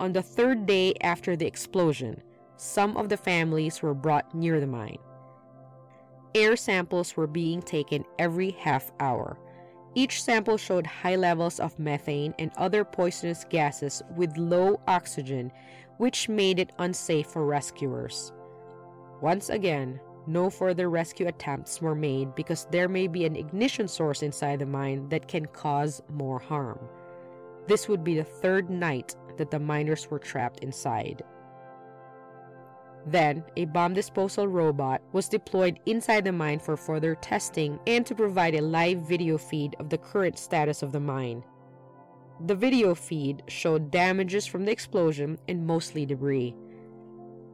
On 0.00 0.12
the 0.12 0.22
third 0.22 0.66
day 0.66 0.94
after 1.02 1.36
the 1.36 1.46
explosion, 1.46 2.20
some 2.56 2.96
of 2.96 3.08
the 3.08 3.16
families 3.16 3.80
were 3.80 3.94
brought 3.94 4.34
near 4.34 4.60
the 4.60 4.66
mine. 4.66 4.98
Air 6.34 6.56
samples 6.56 7.16
were 7.16 7.28
being 7.28 7.62
taken 7.62 8.04
every 8.18 8.50
half 8.50 8.90
hour. 8.98 9.38
Each 9.94 10.20
sample 10.20 10.56
showed 10.56 10.86
high 10.86 11.14
levels 11.14 11.60
of 11.60 11.78
methane 11.78 12.34
and 12.40 12.50
other 12.56 12.84
poisonous 12.84 13.44
gases 13.48 14.02
with 14.16 14.36
low 14.36 14.80
oxygen, 14.88 15.52
which 15.98 16.28
made 16.28 16.58
it 16.58 16.72
unsafe 16.80 17.28
for 17.28 17.46
rescuers. 17.46 18.32
Once 19.20 19.48
again, 19.48 20.00
no 20.26 20.50
further 20.50 20.90
rescue 20.90 21.28
attempts 21.28 21.80
were 21.80 21.94
made 21.94 22.34
because 22.34 22.66
there 22.72 22.88
may 22.88 23.06
be 23.06 23.24
an 23.26 23.36
ignition 23.36 23.86
source 23.86 24.22
inside 24.22 24.58
the 24.58 24.66
mine 24.66 25.08
that 25.10 25.28
can 25.28 25.46
cause 25.46 26.02
more 26.10 26.40
harm. 26.40 26.80
This 27.68 27.88
would 27.88 28.02
be 28.02 28.16
the 28.16 28.24
third 28.24 28.68
night 28.70 29.14
that 29.36 29.50
the 29.50 29.58
miners 29.58 30.10
were 30.10 30.18
trapped 30.18 30.60
inside. 30.60 31.22
Then, 33.06 33.44
a 33.56 33.66
bomb 33.66 33.92
disposal 33.92 34.48
robot 34.48 35.02
was 35.12 35.28
deployed 35.28 35.78
inside 35.84 36.24
the 36.24 36.32
mine 36.32 36.58
for 36.58 36.76
further 36.76 37.14
testing 37.16 37.78
and 37.86 38.06
to 38.06 38.14
provide 38.14 38.54
a 38.54 38.62
live 38.62 39.00
video 39.00 39.36
feed 39.36 39.76
of 39.78 39.90
the 39.90 39.98
current 39.98 40.38
status 40.38 40.82
of 40.82 40.92
the 40.92 41.00
mine. 41.00 41.44
The 42.46 42.54
video 42.54 42.94
feed 42.94 43.42
showed 43.46 43.90
damages 43.90 44.46
from 44.46 44.64
the 44.64 44.72
explosion 44.72 45.38
and 45.48 45.66
mostly 45.66 46.06
debris. 46.06 46.54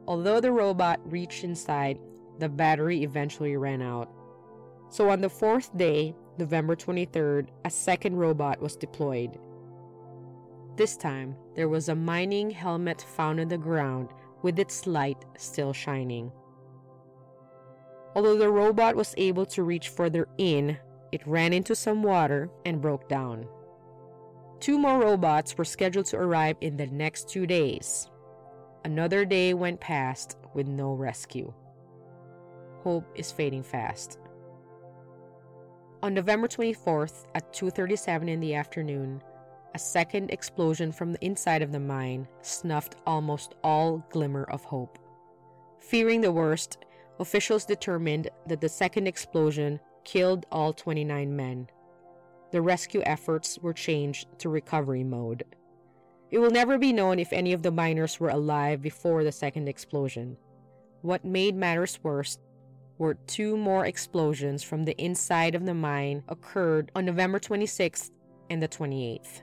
Although 0.07 0.39
the 0.39 0.51
robot 0.51 0.99
reached 1.03 1.43
inside, 1.43 1.99
the 2.39 2.49
battery 2.49 3.03
eventually 3.03 3.55
ran 3.57 3.81
out. 3.81 4.09
So 4.89 5.09
on 5.09 5.21
the 5.21 5.29
fourth 5.29 5.75
day, 5.77 6.15
November 6.37 6.75
23rd, 6.75 7.47
a 7.65 7.69
second 7.69 8.15
robot 8.15 8.61
was 8.61 8.75
deployed. 8.75 9.37
This 10.75 10.95
time, 10.97 11.35
there 11.55 11.69
was 11.69 11.89
a 11.89 11.95
mining 11.95 12.49
helmet 12.49 13.01
found 13.01 13.39
in 13.39 13.47
the 13.47 13.57
ground 13.57 14.09
with 14.41 14.57
its 14.57 14.87
light 14.87 15.23
still 15.37 15.73
shining. 15.73 16.31
Although 18.15 18.37
the 18.37 18.49
robot 18.49 18.95
was 18.95 19.13
able 19.17 19.45
to 19.47 19.63
reach 19.63 19.89
further 19.89 20.27
in, 20.37 20.77
it 21.11 21.25
ran 21.27 21.53
into 21.53 21.75
some 21.75 22.03
water 22.03 22.49
and 22.65 22.81
broke 22.81 23.09
down. 23.09 23.47
Two 24.59 24.77
more 24.77 24.99
robots 24.99 25.57
were 25.57 25.65
scheduled 25.65 26.05
to 26.07 26.17
arrive 26.17 26.55
in 26.61 26.77
the 26.77 26.87
next 26.87 27.29
two 27.29 27.45
days. 27.45 28.09
Another 28.83 29.25
day 29.25 29.53
went 29.53 29.79
past 29.79 30.37
with 30.53 30.67
no 30.67 30.93
rescue. 30.93 31.53
Hope 32.83 33.05
is 33.15 33.31
fading 33.31 33.63
fast. 33.63 34.19
On 36.03 36.13
November 36.13 36.47
24th 36.47 37.25
at 37.35 37.53
2:37 37.53 38.27
in 38.27 38.39
the 38.39 38.55
afternoon, 38.55 39.21
a 39.73 39.79
second 39.79 40.31
explosion 40.31 40.91
from 40.91 41.13
the 41.13 41.23
inside 41.25 41.61
of 41.61 41.71
the 41.71 41.79
mine 41.79 42.27
snuffed 42.41 42.95
almost 43.05 43.55
all 43.63 44.05
glimmer 44.09 44.43
of 44.45 44.63
hope. 44.63 44.97
Fearing 45.79 46.21
the 46.21 46.31
worst, 46.31 46.77
officials 47.19 47.65
determined 47.65 48.29
that 48.47 48.61
the 48.61 48.69
second 48.69 49.07
explosion 49.07 49.79
killed 50.03 50.45
all 50.51 50.73
29 50.73 51.35
men. 51.35 51.67
The 52.51 52.61
rescue 52.61 53.01
efforts 53.05 53.57
were 53.59 53.73
changed 53.73 54.27
to 54.39 54.49
recovery 54.49 55.03
mode. 55.03 55.43
It 56.31 56.39
will 56.39 56.51
never 56.51 56.77
be 56.77 56.93
known 56.93 57.19
if 57.19 57.33
any 57.33 57.53
of 57.53 57.63
the 57.63 57.71
miners 57.71 58.19
were 58.19 58.29
alive 58.29 58.81
before 58.81 59.23
the 59.23 59.31
second 59.31 59.67
explosion. 59.67 60.37
What 61.01 61.25
made 61.25 61.55
matters 61.55 61.99
worse 62.03 62.37
were 62.97 63.15
two 63.25 63.57
more 63.57 63.85
explosions 63.85 64.63
from 64.63 64.85
the 64.85 64.95
inside 65.01 65.55
of 65.55 65.65
the 65.65 65.73
mine 65.73 66.23
occurred 66.27 66.91
on 66.95 67.05
November 67.05 67.39
26th 67.39 68.11
and 68.49 68.61
the 68.61 68.67
28th. 68.67 69.41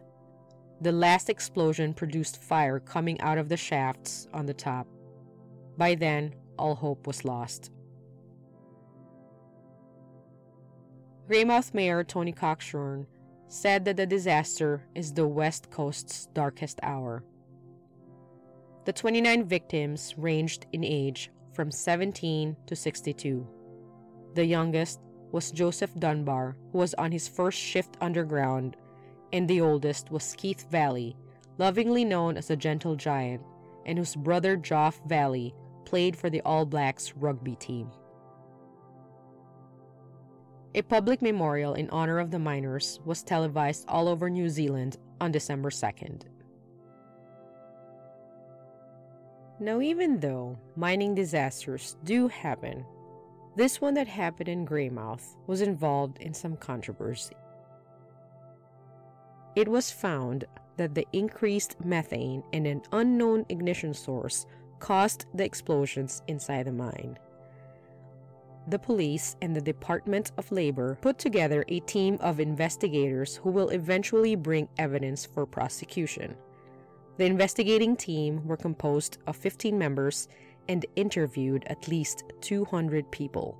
The 0.81 0.93
last 0.93 1.29
explosion 1.29 1.93
produced 1.93 2.43
fire 2.43 2.79
coming 2.79 3.21
out 3.21 3.39
of 3.39 3.49
the 3.49 3.57
shafts 3.57 4.29
on 4.33 4.47
the 4.47 4.55
top. 4.55 4.87
By 5.77 5.97
then, 5.97 6.35
all 6.57 6.77
hope 6.77 7.07
was 7.07 7.25
lost. 7.25 7.71
Greymouth 11.29 11.75
Mayor 11.75 12.05
Tony 12.05 12.33
Kokshoorn 12.33 13.07
said 13.49 13.85
that 13.85 13.97
the 13.97 14.07
disaster 14.07 14.83
is 14.95 15.13
the 15.13 15.27
West 15.27 15.71
Coast's 15.71 16.27
darkest 16.33 16.79
hour. 16.83 17.25
The 18.85 18.93
29 18.93 19.45
victims 19.45 20.15
ranged 20.17 20.67
in 20.73 20.85
age 20.85 21.31
from 21.53 21.71
17 21.71 22.57
to 22.67 22.77
62. 22.77 23.47
The 24.35 24.45
youngest 24.45 25.01
was 25.33 25.51
Joseph 25.51 25.95
Dunbar, 25.99 26.57
who 26.73 26.79
was 26.79 26.95
on 26.95 27.13
his 27.13 27.29
first 27.29 27.59
shift 27.59 27.97
underground 28.01 28.77
and 29.33 29.49
the 29.49 29.61
oldest 29.61 30.11
was 30.11 30.35
Keith 30.37 30.67
Valli, 30.71 31.17
lovingly 31.59 32.05
known 32.05 32.37
as 32.37 32.49
the 32.49 32.57
Gentle 32.57 32.97
Giant, 32.97 33.43
and 33.87 33.99
whose 33.99 34.17
brother 34.17 34.57
Joff 34.57 35.07
Valley 35.07 35.55
played 35.85 36.17
for 36.17 36.31
the 36.31 36.41
All 36.43 36.67
Blacks 36.67 37.13
rugby 37.17 37.57
team. 37.57 37.91
A 40.75 40.83
public 40.83 41.23
memorial 41.23 41.75
in 41.75 41.89
honor 41.91 42.19
of 42.19 42.31
the 42.31 42.39
miners 42.39 43.01
was 43.05 43.23
televised 43.23 43.87
all 43.89 44.07
over 44.07 44.29
New 44.29 44.49
Zealand 44.49 44.99
on 45.21 45.33
December 45.33 45.71
2nd. 45.71 46.25
Now, 49.61 49.81
even 49.81 50.21
though 50.21 50.57
mining 50.77 51.15
disasters 51.15 51.97
do 52.05 52.29
happen, 52.29 52.85
this 53.57 53.81
one 53.81 53.95
that 53.95 54.07
happened 54.07 54.49
in 54.49 54.65
Greymouth 54.65 55.35
was 55.49 55.63
involved 55.63 56.19
in 56.19 56.33
some 56.33 56.57
controversy 56.57 57.35
it 59.59 59.67
was 59.67 59.91
found 59.91 60.45
that 60.77 60.95
the 60.95 61.05
increased 61.13 61.85
methane 61.85 62.45
and 62.53 62.65
an 62.65 62.81
unknown 62.93 63.45
ignition 63.49 63.93
source 63.93 64.47
caused 64.79 65.27
the 65.35 65.45
explosions 65.45 66.23
inside 66.29 66.67
the 66.67 66.73
mine. 66.73 67.19
The 68.69 68.79
police 68.79 69.35
and 69.43 69.57
the 69.57 69.61
Department 69.61 70.31
of 70.39 70.53
Labor 70.53 70.97
put 71.01 71.19
together 71.19 71.65
a 71.67 71.81
team 71.81 72.19
of 72.21 72.39
investigators 72.39 73.35
who 73.35 73.51
will 73.51 73.71
eventually 73.71 74.37
bring 74.37 74.69
evidence 74.79 75.27
for 75.27 75.45
prosecution. 75.45 76.37
The 77.17 77.25
investigating 77.25 77.97
team 77.97 78.47
were 78.47 78.57
composed 78.57 79.19
of 79.27 79.37
15 79.37 79.77
members 79.77 80.29
and 80.69 80.87
interviewed 80.95 81.65
at 81.67 81.89
least 81.89 82.23
200 82.43 83.11
people. 83.11 83.59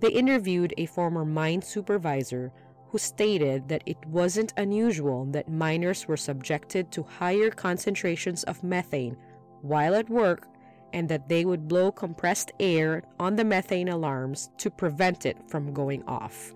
They 0.00 0.08
interviewed 0.08 0.72
a 0.78 0.86
former 0.86 1.26
mine 1.26 1.60
supervisor 1.60 2.52
who 2.94 2.98
stated 2.98 3.66
that 3.66 3.82
it 3.86 3.98
wasn't 4.06 4.54
unusual 4.56 5.24
that 5.24 5.48
miners 5.48 6.06
were 6.06 6.16
subjected 6.16 6.92
to 6.92 7.02
higher 7.02 7.50
concentrations 7.50 8.44
of 8.44 8.62
methane 8.62 9.16
while 9.62 9.96
at 9.96 10.08
work 10.08 10.46
and 10.92 11.08
that 11.08 11.28
they 11.28 11.44
would 11.44 11.66
blow 11.66 11.90
compressed 11.90 12.52
air 12.60 13.02
on 13.18 13.34
the 13.34 13.44
methane 13.44 13.88
alarms 13.88 14.48
to 14.56 14.70
prevent 14.70 15.26
it 15.26 15.36
from 15.48 15.74
going 15.74 16.04
off. 16.04 16.54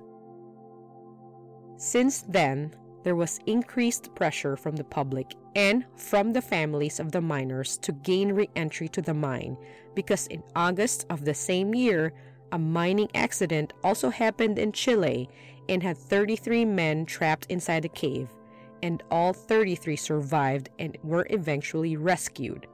Since 1.77 2.23
then, 2.29 2.73
there 3.03 3.17
was 3.17 3.41
increased 3.47 4.15
pressure 4.15 4.57
from 4.57 4.77
the 4.77 4.85
public 4.85 5.35
and 5.57 5.85
from 5.97 6.33
the 6.33 6.43
families 6.43 7.01
of 7.01 7.11
the 7.11 7.21
miners 7.21 7.77
to 7.79 7.91
gain 7.91 8.31
re 8.31 8.49
entry 8.55 8.89
to 8.91 9.03
the 9.03 9.13
mine 9.13 9.57
because 9.97 10.29
in 10.29 10.45
August 10.55 11.05
of 11.11 11.25
the 11.25 11.35
same 11.35 11.75
year, 11.75 12.13
a 12.53 12.59
mining 12.59 13.09
accident 13.15 13.73
also 13.83 14.09
happened 14.09 14.57
in 14.57 14.71
Chile 14.71 15.29
and 15.69 15.83
had 15.83 15.97
33 15.97 16.65
men 16.65 17.07
trapped 17.07 17.47
inside 17.49 17.83
the 17.83 17.89
cave, 17.89 18.29
and 18.83 19.03
all 19.11 19.33
33 19.33 19.97
survived 19.97 20.71
and 20.79 20.97
were 21.03 21.27
eventually 21.31 21.97
rescued. 21.97 22.67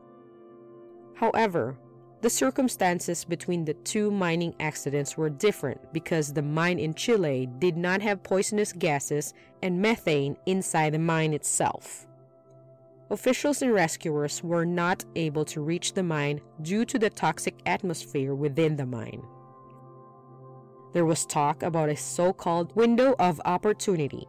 However, 1.15 1.77
The 2.25 2.31
circumstances 2.31 3.23
between 3.23 3.67
the 3.67 3.75
two 3.75 4.11
mining 4.11 4.55
accidents 4.59 5.15
were 5.15 5.29
different 5.29 5.93
because 5.93 6.33
the 6.33 6.41
mine 6.41 6.79
in 6.79 6.95
Chile 6.95 7.51
did 7.59 7.77
not 7.77 8.01
have 8.01 8.23
poisonous 8.23 8.73
gases 8.73 9.35
and 9.63 9.83
methane 9.83 10.39
inside 10.47 10.95
the 10.95 10.99
mine 10.99 11.35
itself. 11.35 12.07
Officials 13.11 13.61
and 13.61 13.75
rescuers 13.75 14.43
were 14.43 14.65
not 14.65 15.05
able 15.17 15.45
to 15.45 15.61
reach 15.61 15.93
the 15.93 16.03
mine 16.03 16.41
due 16.63 16.87
to 16.87 16.99
the 16.99 17.11
toxic 17.11 17.57
atmosphere 17.67 18.35
within 18.35 18.77
the 18.77 18.87
mine. 18.87 19.23
There 20.95 21.05
was 21.05 21.27
talk 21.27 21.63
about 21.63 21.91
a 21.91 21.97
so 21.97 22.33
called 22.33 22.75
window 22.75 23.15
of 23.19 23.41
opportunity 23.45 24.27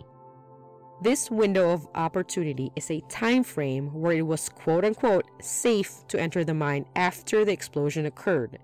this 1.01 1.30
window 1.30 1.71
of 1.71 1.88
opportunity 1.93 2.71
is 2.75 2.89
a 2.89 3.01
time 3.10 3.43
frame 3.43 3.93
where 3.93 4.13
it 4.13 4.21
was 4.21 4.47
quote 4.47 4.86
unquote 4.86 5.25
safe 5.41 6.08
to 6.08 6.19
enter 6.19 6.43
the 6.43 6.54
mine 6.54 6.86
after 6.95 7.43
the 7.43 7.51
explosion 7.51 8.06
occurred. 8.06 8.60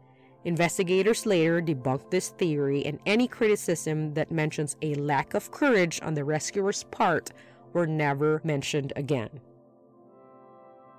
Investigators 0.45 1.25
later 1.25 1.61
debunked 1.61 2.09
this 2.09 2.29
theory, 2.29 2.85
and 2.85 2.99
any 3.05 3.27
criticism 3.27 4.13
that 4.15 4.31
mentions 4.31 4.75
a 4.81 4.95
lack 4.95 5.33
of 5.33 5.51
courage 5.51 5.99
on 6.01 6.13
the 6.13 6.23
rescuer's 6.23 6.83
part 6.85 7.31
were 7.73 7.85
never 7.85 8.41
mentioned 8.43 8.91
again. 8.95 9.29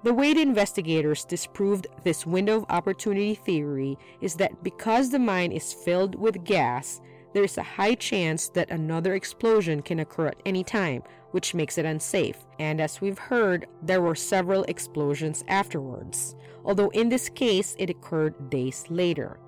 The 0.04 0.12
way 0.12 0.34
the 0.34 0.42
investigators 0.42 1.24
disproved 1.24 1.86
this 2.02 2.26
window 2.26 2.56
of 2.56 2.66
opportunity 2.68 3.36
theory 3.36 3.96
is 4.20 4.34
that 4.34 4.64
because 4.64 5.10
the 5.10 5.20
mine 5.20 5.52
is 5.52 5.72
filled 5.72 6.16
with 6.16 6.42
gas, 6.42 7.00
there 7.34 7.44
is 7.44 7.56
a 7.56 7.62
high 7.62 7.94
chance 7.94 8.48
that 8.48 8.72
another 8.72 9.14
explosion 9.14 9.80
can 9.80 10.00
occur 10.00 10.26
at 10.26 10.42
any 10.44 10.64
time, 10.64 11.04
which 11.30 11.54
makes 11.54 11.78
it 11.78 11.84
unsafe. 11.84 12.36
And 12.58 12.80
as 12.80 13.00
we've 13.00 13.18
heard, 13.18 13.68
there 13.80 14.02
were 14.02 14.16
several 14.16 14.64
explosions 14.64 15.44
afterwards, 15.46 16.34
although 16.64 16.90
in 16.90 17.08
this 17.08 17.28
case 17.28 17.76
it 17.78 17.88
occurred 17.88 18.50
days 18.50 18.84
later. 18.88 19.38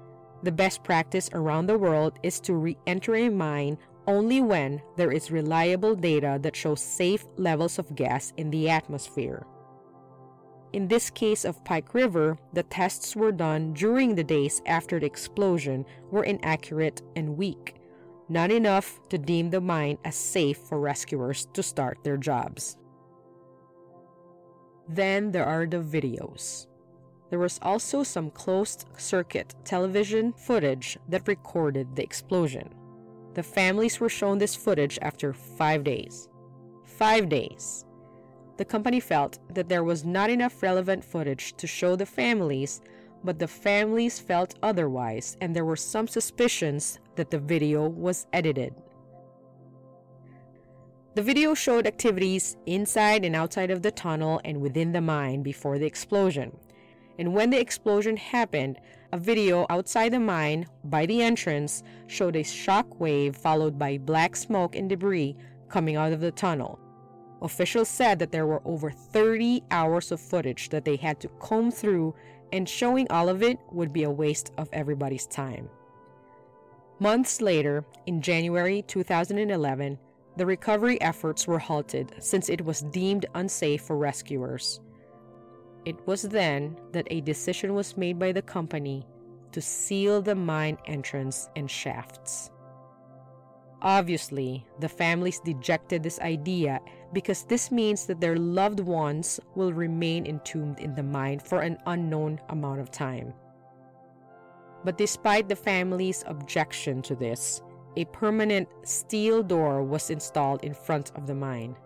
The 0.45 0.53
best 0.53 0.85
practice 0.85 1.29
around 1.33 1.67
the 1.67 1.79
world 1.79 2.21
is 2.23 2.39
to 2.41 2.55
re 2.55 2.77
enter 2.87 3.17
a 3.17 3.29
mine 3.29 3.77
only 4.07 4.41
when 4.41 4.83
there 4.97 5.11
is 5.11 5.33
reliable 5.33 5.97
data 5.97 6.39
that 6.43 6.55
shows 6.55 6.81
safe 6.81 7.27
levels 7.39 7.81
of 7.81 7.97
gas 7.97 8.33
in 8.37 8.51
the 8.51 8.71
atmosphere. 8.71 9.45
In 10.75 10.89
this 10.89 11.09
case 11.09 11.45
of 11.45 11.65
Pike 11.65 11.95
River, 11.95 12.37
the 12.53 12.65
tests 12.65 13.15
were 13.15 13.31
done 13.31 13.75
during 13.75 14.17
the 14.17 14.25
days 14.25 14.61
after 14.67 14.99
the 14.99 15.07
explosion 15.07 15.87
were 16.11 16.25
inaccurate 16.25 17.01
and 17.15 17.39
weak 17.39 17.77
not 18.29 18.51
enough 18.51 19.01
to 19.09 19.19
deem 19.19 19.51
the 19.51 19.61
mine 19.61 19.99
as 20.05 20.17
safe 20.17 20.59
for 20.59 20.81
rescuers 20.81 21.47
to 21.53 21.63
start 21.63 21.99
their 22.03 22.17
jobs. 22.17 22.77
Then 24.89 25.31
there 25.31 25.45
are 25.45 25.67
the 25.67 25.79
videos. 25.79 26.67
There 27.31 27.39
was 27.39 27.59
also 27.63 28.03
some 28.03 28.31
closed 28.31 28.87
circuit 28.97 29.55
television 29.65 30.33
footage 30.33 30.99
that 31.09 31.29
recorded 31.29 31.97
the 31.97 32.03
explosion. 32.03 32.75
The 33.35 33.43
families 33.43 33.99
were 33.99 34.09
shown 34.09 34.39
this 34.39 34.55
footage 34.55 34.99
after 35.03 35.33
five 35.33 35.85
days. 35.85 36.29
Five 36.85 37.29
days. 37.29 37.85
The 38.57 38.65
company 38.65 39.01
felt 39.01 39.39
that 39.55 39.69
there 39.69 39.85
was 39.85 40.05
not 40.05 40.31
enough 40.31 40.63
relevant 40.63 41.05
footage 41.05 41.57
to 41.57 41.67
show 41.67 41.97
the 41.97 42.07
families 42.07 42.81
but 43.25 43.39
the 43.39 43.49
families 43.49 44.21
felt 44.21 44.55
otherwise, 44.63 45.37
and 45.41 45.57
there 45.57 45.65
were 45.65 45.77
some 45.77 46.07
suspicions 46.07 47.01
that 47.17 47.31
the 47.31 47.39
video 47.39 47.89
was 47.89 48.27
edited. 48.35 48.75
The 51.15 51.23
video 51.23 51.55
showed 51.55 51.87
activities 51.87 52.57
inside 52.67 53.25
and 53.25 53.35
outside 53.35 53.71
of 53.71 53.83
the 53.83 53.91
tunnel 53.91 54.41
and 54.45 54.61
within 54.61 54.93
the 54.93 55.01
mine 55.01 55.43
before 55.43 55.79
the 55.79 55.87
explosion. 55.87 56.57
And 57.19 57.33
when 57.33 57.51
the 57.51 57.61
explosion 57.61 58.17
happened, 58.17 58.79
a 59.13 59.19
video 59.19 59.65
outside 59.71 60.13
the 60.13 60.19
mine 60.19 60.67
by 60.83 61.07
the 61.07 61.23
entrance 61.23 61.85
showed 62.09 62.35
a 62.37 62.43
shock 62.43 63.01
wave 63.01 63.37
followed 63.37 63.79
by 63.79 63.99
black 63.99 64.35
smoke 64.35 64.75
and 64.75 64.89
debris 64.89 65.37
coming 65.69 65.95
out 65.95 66.13
of 66.13 66.21
the 66.21 66.33
tunnel. 66.33 66.81
Officials 67.45 67.91
said 67.91 68.19
that 68.19 68.33
there 68.33 68.47
were 68.47 68.63
over 68.65 68.91
30 68.91 69.63
hours 69.71 70.11
of 70.11 70.19
footage 70.19 70.71
that 70.71 70.87
they 70.87 70.97
had 70.97 71.21
to 71.21 71.29
comb 71.41 71.71
through 71.71 72.15
and 72.53 72.67
showing 72.67 73.07
all 73.11 73.29
of 73.29 73.43
it 73.43 73.59
would 73.71 73.93
be 73.93 74.05
a 74.05 74.11
waste 74.11 74.51
of 74.57 74.67
everybody's 74.73 75.27
time. 75.27 75.69
Months 77.01 77.43
later, 77.43 77.85
in 78.07 78.23
January 78.23 78.81
2011, 78.89 79.99
the 80.39 80.47
recovery 80.47 80.99
efforts 81.03 81.47
were 81.47 81.59
halted 81.59 82.15
since 82.19 82.49
it 82.49 82.65
was 82.65 82.81
deemed 82.81 83.27
unsafe 83.35 83.83
for 83.83 83.99
rescuers. 83.99 84.81
It 85.85 85.97
was 86.07 86.23
then 86.23 86.79
that 86.93 87.07
a 87.11 87.21
decision 87.21 87.75
was 87.75 87.99
made 87.99 88.19
by 88.19 88.33
the 88.33 88.41
company 88.41 89.07
to 89.53 89.61
seal 89.61 90.23
the 90.23 90.35
mine 90.35 90.79
entrance 90.87 91.51
and 91.57 91.71
shafts. 91.71 92.51
Obviously, 93.85 94.65
the 94.81 94.89
families 94.89 95.41
dejected 95.41 96.03
this 96.03 96.19
idea 96.21 96.81
because 97.13 97.45
this 97.45 97.71
means 97.71 98.07
that 98.07 98.19
their 98.19 98.37
loved 98.37 98.81
ones 98.81 99.39
will 99.55 99.75
remain 99.75 100.27
entombed 100.27 100.81
in 100.81 100.95
the 100.95 101.03
mine 101.03 101.39
for 101.39 101.61
an 101.61 101.77
unknown 101.85 102.41
amount 102.49 102.81
of 102.81 102.91
time. 102.91 103.35
But 104.85 104.97
despite 104.97 105.51
the 105.51 105.57
family's 105.57 106.25
objection 106.27 107.03
to 107.03 107.15
this, 107.15 107.61
a 107.97 108.07
permanent 108.07 108.69
steel 108.85 109.43
door 109.43 109.83
was 109.83 110.09
installed 110.09 110.65
in 110.65 110.73
front 110.73 111.13
of 111.15 111.27
the 111.27 111.35
mine. 111.35 111.77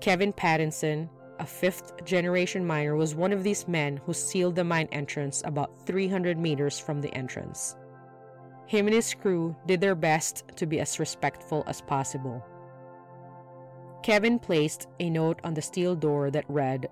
Kevin 0.00 0.32
Pattinson, 0.32 1.10
a 1.38 1.46
fifth 1.46 2.04
generation 2.06 2.66
miner, 2.66 2.96
was 2.96 3.14
one 3.14 3.32
of 3.34 3.44
these 3.44 3.68
men 3.68 3.98
who 3.98 4.14
sealed 4.14 4.56
the 4.56 4.64
mine 4.64 4.88
entrance 4.92 5.42
about 5.44 5.86
300 5.86 6.38
meters 6.38 6.78
from 6.78 7.02
the 7.02 7.14
entrance. 7.14 7.76
Him 8.66 8.86
and 8.86 8.94
his 8.94 9.14
crew 9.14 9.54
did 9.66 9.80
their 9.80 9.94
best 9.94 10.44
to 10.56 10.66
be 10.66 10.80
as 10.80 10.98
respectful 10.98 11.64
as 11.66 11.80
possible. 11.80 12.44
Kevin 14.02 14.38
placed 14.38 14.88
a 14.98 15.10
note 15.10 15.40
on 15.44 15.54
the 15.54 15.62
steel 15.62 15.94
door 15.94 16.30
that 16.30 16.44
read, 16.48 16.88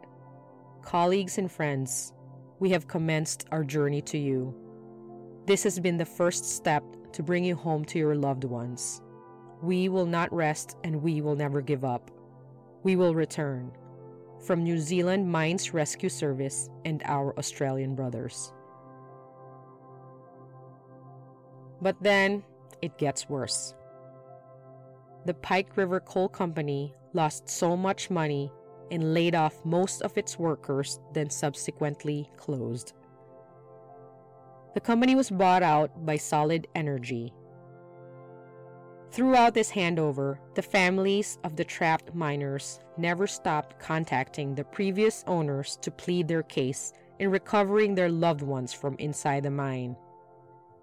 Colleagues 0.82 1.38
and 1.38 1.50
friends, 1.50 2.12
we 2.58 2.70
have 2.70 2.88
commenced 2.88 3.46
our 3.50 3.64
journey 3.64 4.02
to 4.02 4.18
you. 4.18 4.54
This 5.46 5.62
has 5.64 5.80
been 5.80 5.96
the 5.96 6.04
first 6.04 6.56
step 6.56 6.84
to 7.12 7.22
bring 7.22 7.44
you 7.44 7.56
home 7.56 7.84
to 7.86 7.98
your 7.98 8.14
loved 8.14 8.44
ones. 8.44 9.02
We 9.62 9.88
will 9.88 10.06
not 10.06 10.32
rest 10.32 10.76
and 10.84 11.02
we 11.02 11.20
will 11.20 11.34
never 11.34 11.60
give 11.60 11.84
up. 11.84 12.10
We 12.82 12.96
will 12.96 13.14
return. 13.14 13.72
From 14.46 14.62
New 14.62 14.78
Zealand 14.78 15.28
Mines 15.30 15.74
Rescue 15.74 16.08
Service 16.08 16.70
and 16.84 17.02
our 17.04 17.36
Australian 17.38 17.94
brothers. 17.94 18.52
But 21.80 21.96
then 22.00 22.42
it 22.82 22.98
gets 22.98 23.28
worse. 23.28 23.74
The 25.26 25.34
Pike 25.34 25.76
River 25.76 26.00
Coal 26.00 26.28
Company 26.28 26.94
lost 27.12 27.48
so 27.48 27.76
much 27.76 28.10
money 28.10 28.50
and 28.90 29.14
laid 29.14 29.34
off 29.34 29.64
most 29.64 30.02
of 30.02 30.16
its 30.16 30.38
workers, 30.38 30.98
then 31.12 31.30
subsequently 31.30 32.28
closed. 32.36 32.92
The 34.74 34.80
company 34.80 35.14
was 35.14 35.30
bought 35.30 35.62
out 35.62 36.06
by 36.06 36.16
Solid 36.16 36.66
Energy. 36.74 37.32
Throughout 39.10 39.54
this 39.54 39.72
handover, 39.72 40.38
the 40.54 40.62
families 40.62 41.38
of 41.42 41.56
the 41.56 41.64
trapped 41.64 42.14
miners 42.14 42.78
never 42.96 43.26
stopped 43.26 43.80
contacting 43.80 44.54
the 44.54 44.64
previous 44.64 45.24
owners 45.26 45.76
to 45.82 45.90
plead 45.90 46.28
their 46.28 46.44
case 46.44 46.92
in 47.18 47.30
recovering 47.30 47.94
their 47.94 48.08
loved 48.08 48.42
ones 48.42 48.72
from 48.72 48.94
inside 48.98 49.42
the 49.42 49.50
mine. 49.50 49.96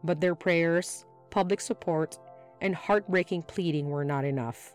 But 0.03 0.21
their 0.21 0.35
prayers, 0.35 1.05
public 1.29 1.61
support, 1.61 2.17
and 2.61 2.75
heartbreaking 2.75 3.43
pleading 3.43 3.89
were 3.89 4.05
not 4.05 4.25
enough. 4.25 4.73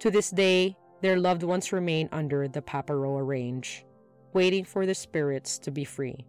To 0.00 0.10
this 0.10 0.30
day, 0.30 0.76
their 1.00 1.18
loved 1.18 1.42
ones 1.42 1.72
remain 1.72 2.08
under 2.12 2.48
the 2.48 2.62
Paparoa 2.62 3.26
Range, 3.26 3.84
waiting 4.32 4.64
for 4.64 4.86
the 4.86 4.94
spirits 4.94 5.58
to 5.60 5.70
be 5.70 5.84
free. 5.84 6.26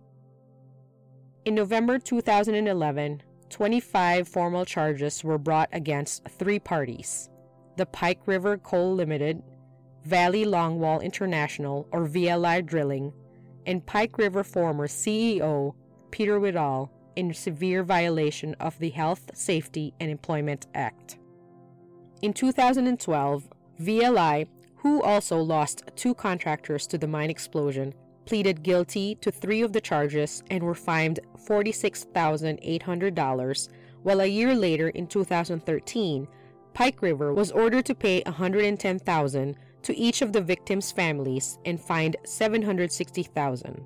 In 1.46 1.56
November 1.56 2.00
2011, 2.00 3.22
25 3.50 4.28
formal 4.28 4.66
charges 4.66 5.24
were 5.24 5.38
brought 5.38 5.70
against 5.72 6.28
three 6.28 6.60
parties 6.60 7.30
the 7.76 7.86
Pike 7.88 8.22
River 8.28 8.58
Coal 8.58 8.94
Limited, 8.94 9.42
Valley 10.06 10.46
Longwall 10.46 11.02
International 11.02 11.88
or 11.92 12.08
VLI 12.08 12.64
Drilling, 12.66 13.12
and 13.66 13.86
Pike 13.86 14.18
River 14.18 14.44
former 14.44 14.88
CEO 14.88 15.74
Peter 16.12 16.40
Whittall 16.40 16.90
in 17.16 17.34
severe 17.34 17.84
violation 17.84 18.56
of 18.60 18.78
the 18.80 18.90
Health, 18.90 19.32
Safety, 19.34 19.94
and 20.00 20.12
Employment 20.12 20.68
Act. 20.74 21.18
In 22.22 22.34
2012, 22.34 23.50
VLI, 23.82 24.48
who 24.78 25.02
also 25.02 25.40
lost 25.40 25.84
two 25.96 26.14
contractors 26.14 26.86
to 26.88 26.98
the 26.98 27.08
mine 27.08 27.30
explosion, 27.30 27.94
pleaded 28.26 28.64
guilty 28.64 29.16
to 29.16 29.32
three 29.32 29.62
of 29.62 29.74
the 29.74 29.82
charges 29.82 30.44
and 30.50 30.64
were 30.64 30.76
fined 30.76 31.20
$46,800, 31.48 33.70
while 34.04 34.22
a 34.22 34.26
year 34.26 34.56
later 34.56 34.88
in 34.90 35.08
2013, 35.08 36.28
Pike 36.74 37.02
River 37.02 37.34
was 37.34 37.52
ordered 37.52 37.86
to 37.86 37.96
pay 37.96 38.22
$110,000 38.24 39.56
to 39.84 39.98
each 39.98 40.22
of 40.22 40.34
the 40.34 40.42
victims' 40.42 40.92
families 40.92 41.58
and 41.66 41.80
fined 41.80 42.18
$760,000. 42.26 43.86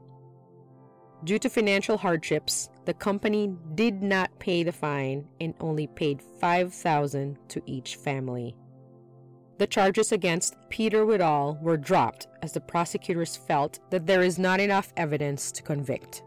Due 1.24 1.40
to 1.40 1.50
financial 1.50 1.98
hardships, 1.98 2.70
the 2.86 2.94
company 2.94 3.52
did 3.76 4.04
not 4.04 4.38
pay 4.40 4.64
the 4.64 4.72
fine 4.72 5.28
and 5.42 5.54
only 5.60 5.88
paid 5.88 6.22
5000 6.40 7.38
to 7.50 7.62
each 7.66 7.96
family. 7.96 8.56
The 9.58 9.66
charges 9.66 10.12
against 10.12 10.56
Peter 10.70 11.04
Whittall 11.04 11.60
were 11.62 11.78
dropped 11.78 12.28
as 12.44 12.52
the 12.52 12.62
prosecutors 12.62 13.36
felt 13.36 13.80
that 13.90 14.06
there 14.06 14.22
is 14.22 14.38
not 14.38 14.60
enough 14.60 14.94
evidence 14.96 15.52
to 15.54 15.64
convict. 15.64 16.22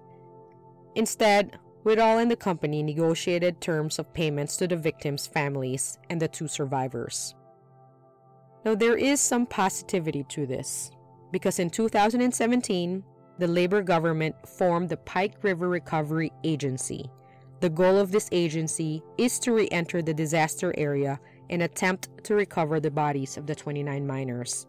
Instead, 0.97 1.57
Whittall 1.85 2.21
and 2.21 2.31
the 2.31 2.37
company 2.37 2.83
negotiated 2.83 3.61
terms 3.61 4.01
of 4.01 4.13
payments 4.13 4.57
to 4.57 4.67
the 4.67 4.77
victims' 4.77 5.29
families 5.29 5.99
and 6.11 6.21
the 6.21 6.29
two 6.29 6.49
survivors. 6.49 7.35
Now, 8.65 8.75
there 8.75 8.97
is 8.97 9.21
some 9.21 9.47
positivity 9.47 10.25
to 10.31 10.47
this 10.47 10.91
because 11.31 11.61
in 11.61 11.71
2017, 11.71 13.05
the 13.41 13.49
Labor 13.49 13.83
government 13.83 14.37
formed 14.47 14.91
the 14.91 14.99
Pike 14.99 15.43
River 15.43 15.67
Recovery 15.67 16.31
Agency. 16.45 17.11
The 17.61 17.71
goal 17.71 17.99
of 17.99 18.13
this 18.13 18.29
agency 18.33 19.03
is 19.17 19.39
to 19.41 19.53
re 19.53 19.67
enter 19.71 20.03
the 20.03 20.13
disaster 20.13 20.75
area 20.77 21.19
and 21.49 21.63
attempt 21.63 22.11
to 22.25 22.35
recover 22.35 22.81
the 22.81 22.91
bodies 22.91 23.39
of 23.39 23.47
the 23.47 23.55
29 23.55 24.07
miners. 24.07 24.67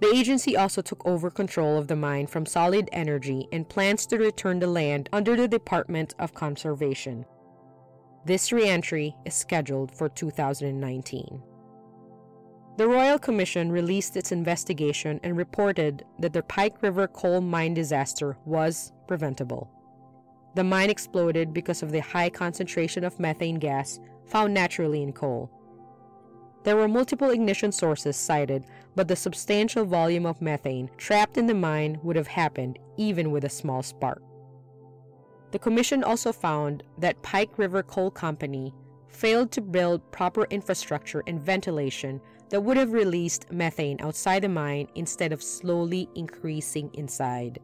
The 0.00 0.14
agency 0.14 0.56
also 0.56 0.80
took 0.80 1.04
over 1.06 1.28
control 1.28 1.76
of 1.76 1.88
the 1.88 1.96
mine 1.96 2.28
from 2.28 2.46
Solid 2.46 2.88
Energy 2.92 3.48
and 3.50 3.68
plans 3.68 4.06
to 4.06 4.18
return 4.18 4.60
the 4.60 4.68
land 4.68 5.08
under 5.12 5.34
the 5.34 5.48
Department 5.48 6.14
of 6.20 6.34
Conservation. 6.34 7.26
This 8.24 8.52
reentry 8.52 9.14
is 9.24 9.34
scheduled 9.34 9.90
for 9.96 10.08
2019. 10.08 11.42
The 12.76 12.88
Royal 12.88 13.20
Commission 13.20 13.70
released 13.70 14.16
its 14.16 14.32
investigation 14.32 15.20
and 15.22 15.36
reported 15.36 16.04
that 16.18 16.32
the 16.32 16.42
Pike 16.42 16.82
River 16.82 17.06
coal 17.06 17.40
mine 17.40 17.72
disaster 17.72 18.36
was 18.44 18.92
preventable. 19.06 19.70
The 20.56 20.64
mine 20.64 20.90
exploded 20.90 21.54
because 21.54 21.84
of 21.84 21.92
the 21.92 22.00
high 22.00 22.30
concentration 22.30 23.04
of 23.04 23.20
methane 23.20 23.60
gas 23.60 24.00
found 24.26 24.54
naturally 24.54 25.02
in 25.04 25.12
coal. 25.12 25.50
There 26.64 26.76
were 26.76 26.88
multiple 26.88 27.30
ignition 27.30 27.70
sources 27.70 28.16
cited, 28.16 28.64
but 28.96 29.06
the 29.06 29.14
substantial 29.14 29.84
volume 29.84 30.26
of 30.26 30.42
methane 30.42 30.90
trapped 30.96 31.36
in 31.36 31.46
the 31.46 31.54
mine 31.54 32.00
would 32.02 32.16
have 32.16 32.26
happened 32.26 32.80
even 32.96 33.30
with 33.30 33.44
a 33.44 33.50
small 33.50 33.84
spark. 33.84 34.22
The 35.52 35.60
commission 35.60 36.02
also 36.02 36.32
found 36.32 36.82
that 36.98 37.22
Pike 37.22 37.56
River 37.56 37.84
Coal 37.84 38.10
Company 38.10 38.74
failed 39.14 39.50
to 39.52 39.60
build 39.60 40.10
proper 40.10 40.44
infrastructure 40.50 41.22
and 41.26 41.40
ventilation 41.40 42.20
that 42.50 42.60
would 42.60 42.76
have 42.76 42.92
released 42.92 43.50
methane 43.50 44.00
outside 44.00 44.42
the 44.42 44.48
mine 44.48 44.88
instead 44.94 45.32
of 45.32 45.42
slowly 45.42 46.08
increasing 46.14 46.90
inside. 46.94 47.58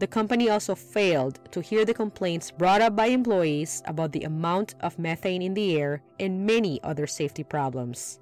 The 0.00 0.06
company 0.08 0.50
also 0.50 0.74
failed 0.74 1.38
to 1.52 1.60
hear 1.60 1.84
the 1.84 1.94
complaints 1.94 2.50
brought 2.50 2.80
up 2.80 2.96
by 2.96 3.06
employees 3.06 3.82
about 3.86 4.10
the 4.10 4.24
amount 4.24 4.74
of 4.80 4.98
methane 4.98 5.42
in 5.42 5.54
the 5.54 5.78
air 5.78 6.02
and 6.18 6.44
many 6.44 6.82
other 6.82 7.06
safety 7.06 7.44
problems. 7.44 8.18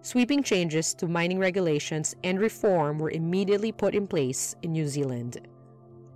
Sweeping 0.00 0.42
changes 0.42 0.94
to 0.94 1.06
mining 1.06 1.38
regulations 1.38 2.16
and 2.24 2.40
reform 2.40 2.98
were 2.98 3.10
immediately 3.10 3.72
put 3.72 3.94
in 3.94 4.06
place 4.06 4.56
in 4.62 4.72
New 4.72 4.86
Zealand. 4.86 5.46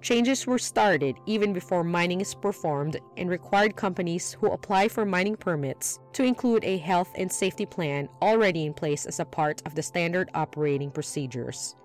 Changes 0.03 0.49
were 0.49 0.59
started 0.59 1.17
even 1.27 1.53
before 1.53 1.85
mining 1.85 2.21
is 2.21 2.35
performed 2.35 2.99
and 3.17 3.31
required 3.31 3.77
companies 3.77 4.33
who 4.33 4.49
apply 4.49 4.89
for 4.89 5.07
mining 5.07 5.37
permits 5.37 6.01
to 6.13 6.25
include 6.25 6.65
a 6.65 6.79
health 6.79 7.13
and 7.15 7.31
safety 7.31 7.65
plan 7.65 8.09
already 8.21 8.67
in 8.67 8.75
place 8.75 9.07
as 9.07 9.21
a 9.21 9.25
part 9.25 9.63
of 9.65 9.77
the 9.77 9.83
standard 9.83 10.29
operating 10.35 10.91
procedures. 10.91 11.77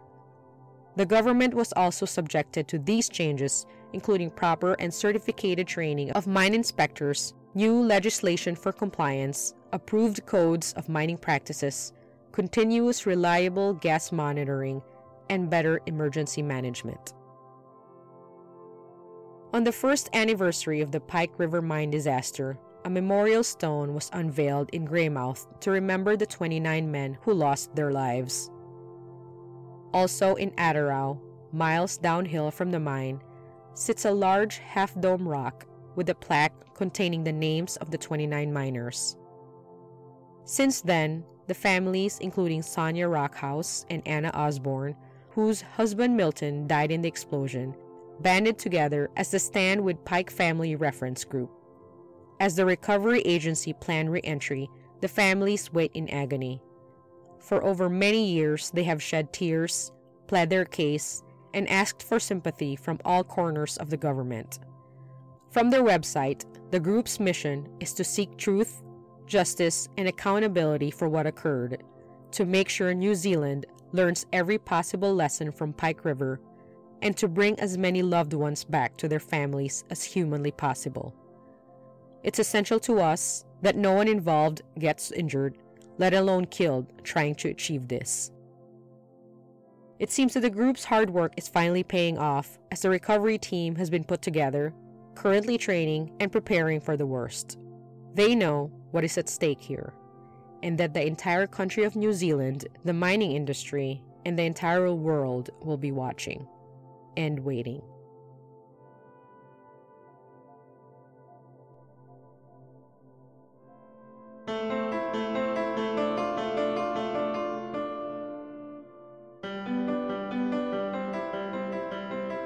The 0.95 1.06
government 1.06 1.53
was 1.53 1.71
also 1.73 2.08
subjected 2.08 2.67
to 2.69 2.80
these 2.80 3.08
changes, 3.08 3.67
including 3.93 4.32
proper 4.32 4.73
and 4.80 4.91
certificated 4.91 5.67
training 5.67 6.10
of 6.13 6.25
mine 6.25 6.56
inspectors, 6.56 7.36
new 7.53 7.80
legislation 7.84 8.56
for 8.56 8.71
compliance, 8.71 9.53
approved 9.73 10.25
codes 10.25 10.73
of 10.73 10.89
mining 10.89 11.19
practices, 11.19 11.93
continuous 12.32 13.06
reliable 13.06 13.75
gas 13.75 14.12
monitoring, 14.12 14.82
and 15.30 15.51
better 15.51 15.82
emergency 15.86 16.41
management. 16.41 17.13
On 19.58 19.63
the 19.63 19.72
first 19.72 20.08
anniversary 20.13 20.82
of 20.82 20.91
the 20.91 21.00
Pike 21.00 21.32
River 21.39 21.63
mine 21.63 21.89
disaster, 21.89 22.60
a 22.86 22.91
memorial 22.91 23.43
stone 23.43 23.96
was 23.96 24.12
unveiled 24.13 24.70
in 24.72 24.86
Greymouth 24.86 25.48
to 25.62 25.72
remember 25.72 26.15
the 26.15 26.28
29 26.28 26.91
men 26.91 27.17
who 27.24 27.34
lost 27.34 27.76
their 27.76 27.91
lives. 27.91 28.52
Also 29.96 30.36
in 30.36 30.52
Atarau, 30.60 31.20
miles 31.52 31.98
downhill 31.98 32.52
from 32.52 32.70
the 32.70 32.80
mine, 32.80 33.20
sits 33.74 34.06
a 34.06 34.12
large 34.12 34.60
half 34.60 34.93
dome 35.02 35.28
rock 35.28 35.65
with 35.96 36.08
a 36.12 36.13
plaque 36.13 36.76
containing 36.76 37.24
the 37.24 37.34
names 37.34 37.78
of 37.78 37.89
the 37.89 37.98
29 37.98 38.54
miners. 38.54 39.17
Since 40.46 40.82
then, 40.82 41.24
the 41.48 41.56
families, 41.56 42.20
including 42.20 42.62
Sonia 42.62 43.08
Rockhouse 43.08 43.88
and 43.89 44.08
Anna 44.08 44.30
Osborne, 44.36 44.96
whose 45.32 45.62
husband 45.62 46.15
Milton 46.15 46.67
died 46.67 46.91
in 46.91 47.02
the 47.02 47.08
explosion, 47.08 47.74
banded 48.21 48.58
together 48.58 49.10
as 49.15 49.32
the 49.32 49.39
Stand 49.39 49.82
with 49.82 50.03
Pike 50.06 50.30
Family 50.30 50.75
Reference 50.75 51.23
Group. 51.23 51.51
As 52.39 52.56
the 52.56 52.65
recovery 52.65 53.21
agency 53.21 53.73
planned 53.73 54.12
re 54.12 54.21
entry, 54.23 54.69
the 55.01 55.08
families 55.08 55.71
wait 55.73 55.91
in 55.93 56.10
agony. 56.10 56.62
For 57.39 57.63
over 57.63 57.89
many 57.89 58.25
years, 58.25 58.71
they 58.71 58.84
have 58.84 59.01
shed 59.01 59.32
tears, 59.32 59.91
pled 60.27 60.49
their 60.49 60.65
case, 60.65 61.23
and 61.53 61.69
asked 61.69 62.03
for 62.03 62.19
sympathy 62.19 62.75
from 62.75 62.99
all 63.06 63.23
corners 63.23 63.77
of 63.77 63.89
the 63.89 63.97
government. 63.97 64.60
From 65.49 65.69
their 65.69 65.84
website, 65.84 66.45
the 66.71 66.80
group's 66.80 67.19
mission 67.19 67.67
is 67.80 67.93
to 67.93 68.03
seek 68.03 68.38
truth, 68.38 68.84
justice, 69.25 69.88
and 69.97 70.08
accountability 70.08 70.91
for 70.91 71.08
what 71.08 71.25
occurred, 71.25 71.84
to 72.32 72.45
make 72.45 72.69
sure 72.69 72.93
New 72.93 73.15
Zealand 73.15 73.65
learns 73.93 74.25
every 74.34 74.58
possible 74.58 75.13
lesson 75.13 75.51
from 75.51 75.73
Pike 75.73 76.03
River, 76.03 76.39
and 77.02 77.16
to 77.18 77.28
bring 77.28 77.60
as 77.60 77.78
many 77.78 78.02
loved 78.02 78.34
ones 78.34 78.64
back 78.64 78.98
to 78.98 79.08
their 79.08 79.20
families 79.20 79.84
as 79.90 80.04
humanly 80.04 80.52
possible. 80.52 81.14
It's 82.24 82.40
essential 82.40 82.80
to 82.82 83.00
us 83.00 83.46
that 83.62 83.76
no 83.76 83.94
one 83.94 84.08
involved 84.08 84.62
gets 84.78 85.12
injured 85.12 85.58
let 85.98 86.14
alone 86.14 86.46
killed, 86.46 86.92
trying 87.04 87.36
to 87.36 87.50
achieve 87.50 87.88
this. 87.88 88.32
It 90.00 90.12
seems 90.12 90.34
that 90.34 90.42
the 90.42 90.50
group's 90.50 90.86
hard 90.86 91.10
work 91.10 91.34
is 91.38 91.48
finally 91.48 91.84
paying 91.84 92.18
off 92.18 92.60
as 92.72 92.82
the 92.82 92.90
recovery 92.90 93.38
team 93.38 93.76
has 93.76 93.90
been 93.90 94.04
put 94.04 94.22
together, 94.22 94.74
currently 95.16 95.58
training 95.58 96.12
and 96.20 96.32
preparing 96.32 96.80
for 96.80 96.96
the 96.96 97.06
worst. 97.06 97.58
They 98.14 98.36
know 98.36 98.72
what 98.92 99.04
is 99.04 99.18
at 99.18 99.28
stake 99.28 99.60
here, 99.60 99.94
and 100.62 100.78
that 100.78 100.94
the 100.94 101.06
entire 101.06 101.48
country 101.48 101.84
of 101.84 101.96
New 101.96 102.14
Zealand, 102.14 102.68
the 102.86 102.94
mining 102.94 103.32
industry, 103.32 104.04
and 104.26 104.38
the 104.38 104.44
entire 104.44 104.94
world 104.94 105.50
will 105.62 105.78
be 105.78 105.92
watching 105.92 106.48
and 107.17 107.39
waiting. 107.43 107.82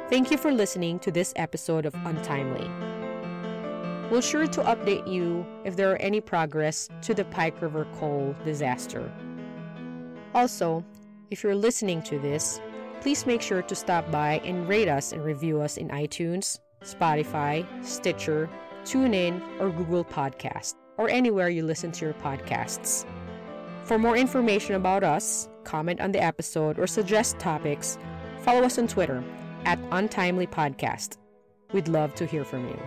Thank 0.10 0.30
you 0.30 0.38
for 0.38 0.52
listening 0.52 1.00
to 1.00 1.12
this 1.12 1.32
episode 1.36 1.86
of 1.86 1.96
Untimely. 2.06 2.70
We'll 4.10 4.20
sure 4.20 4.46
to 4.46 4.62
update 4.64 5.08
you 5.08 5.46
if 5.64 5.78
there 5.78 5.90
are 5.92 5.96
any 5.98 6.20
progress 6.20 6.90
to 7.04 7.14
the 7.14 7.24
Pike 7.26 7.62
River 7.62 7.88
coal 7.98 8.36
disaster. 8.44 9.10
Also, 10.34 10.84
if 11.30 11.44
you're 11.44 11.56
listening 11.56 12.02
to 12.04 12.20
this, 12.20 12.60
please 13.02 13.26
make 13.26 13.42
sure 13.42 13.62
to 13.64 13.76
stop 13.76 14.10
by 14.12 14.40
and 14.46 14.70
rate 14.70 14.88
us 14.88 15.12
and 15.12 15.26
review 15.26 15.60
us 15.60 15.78
in 15.78 15.90
iTunes, 15.90 16.60
Spotify, 16.84 17.66
Stitcher, 17.84 18.50
TuneIn, 18.84 19.42
or 19.60 19.72
Google 19.72 20.06
Podcast, 20.06 20.76
or 20.98 21.10
anywhere 21.10 21.50
you 21.50 21.66
listen 21.66 21.92
to 21.94 22.06
your 22.06 22.14
podcasts. 22.14 23.06
For 23.84 23.98
more 23.98 24.16
information 24.16 24.76
about 24.76 25.04
us, 25.04 25.50
comment 25.64 26.00
on 26.00 26.12
the 26.12 26.24
episode, 26.24 26.80
or 26.80 26.88
suggest 26.88 27.40
topics, 27.40 27.98
follow 28.40 28.64
us 28.64 28.78
on 28.78 28.88
Twitter 28.88 29.24
at 29.66 29.80
Untimely 29.92 30.48
Podcast. 30.48 31.18
We'd 31.74 31.88
love 31.88 32.16
to 32.16 32.26
hear 32.26 32.46
from 32.46 32.68
you. 32.68 32.80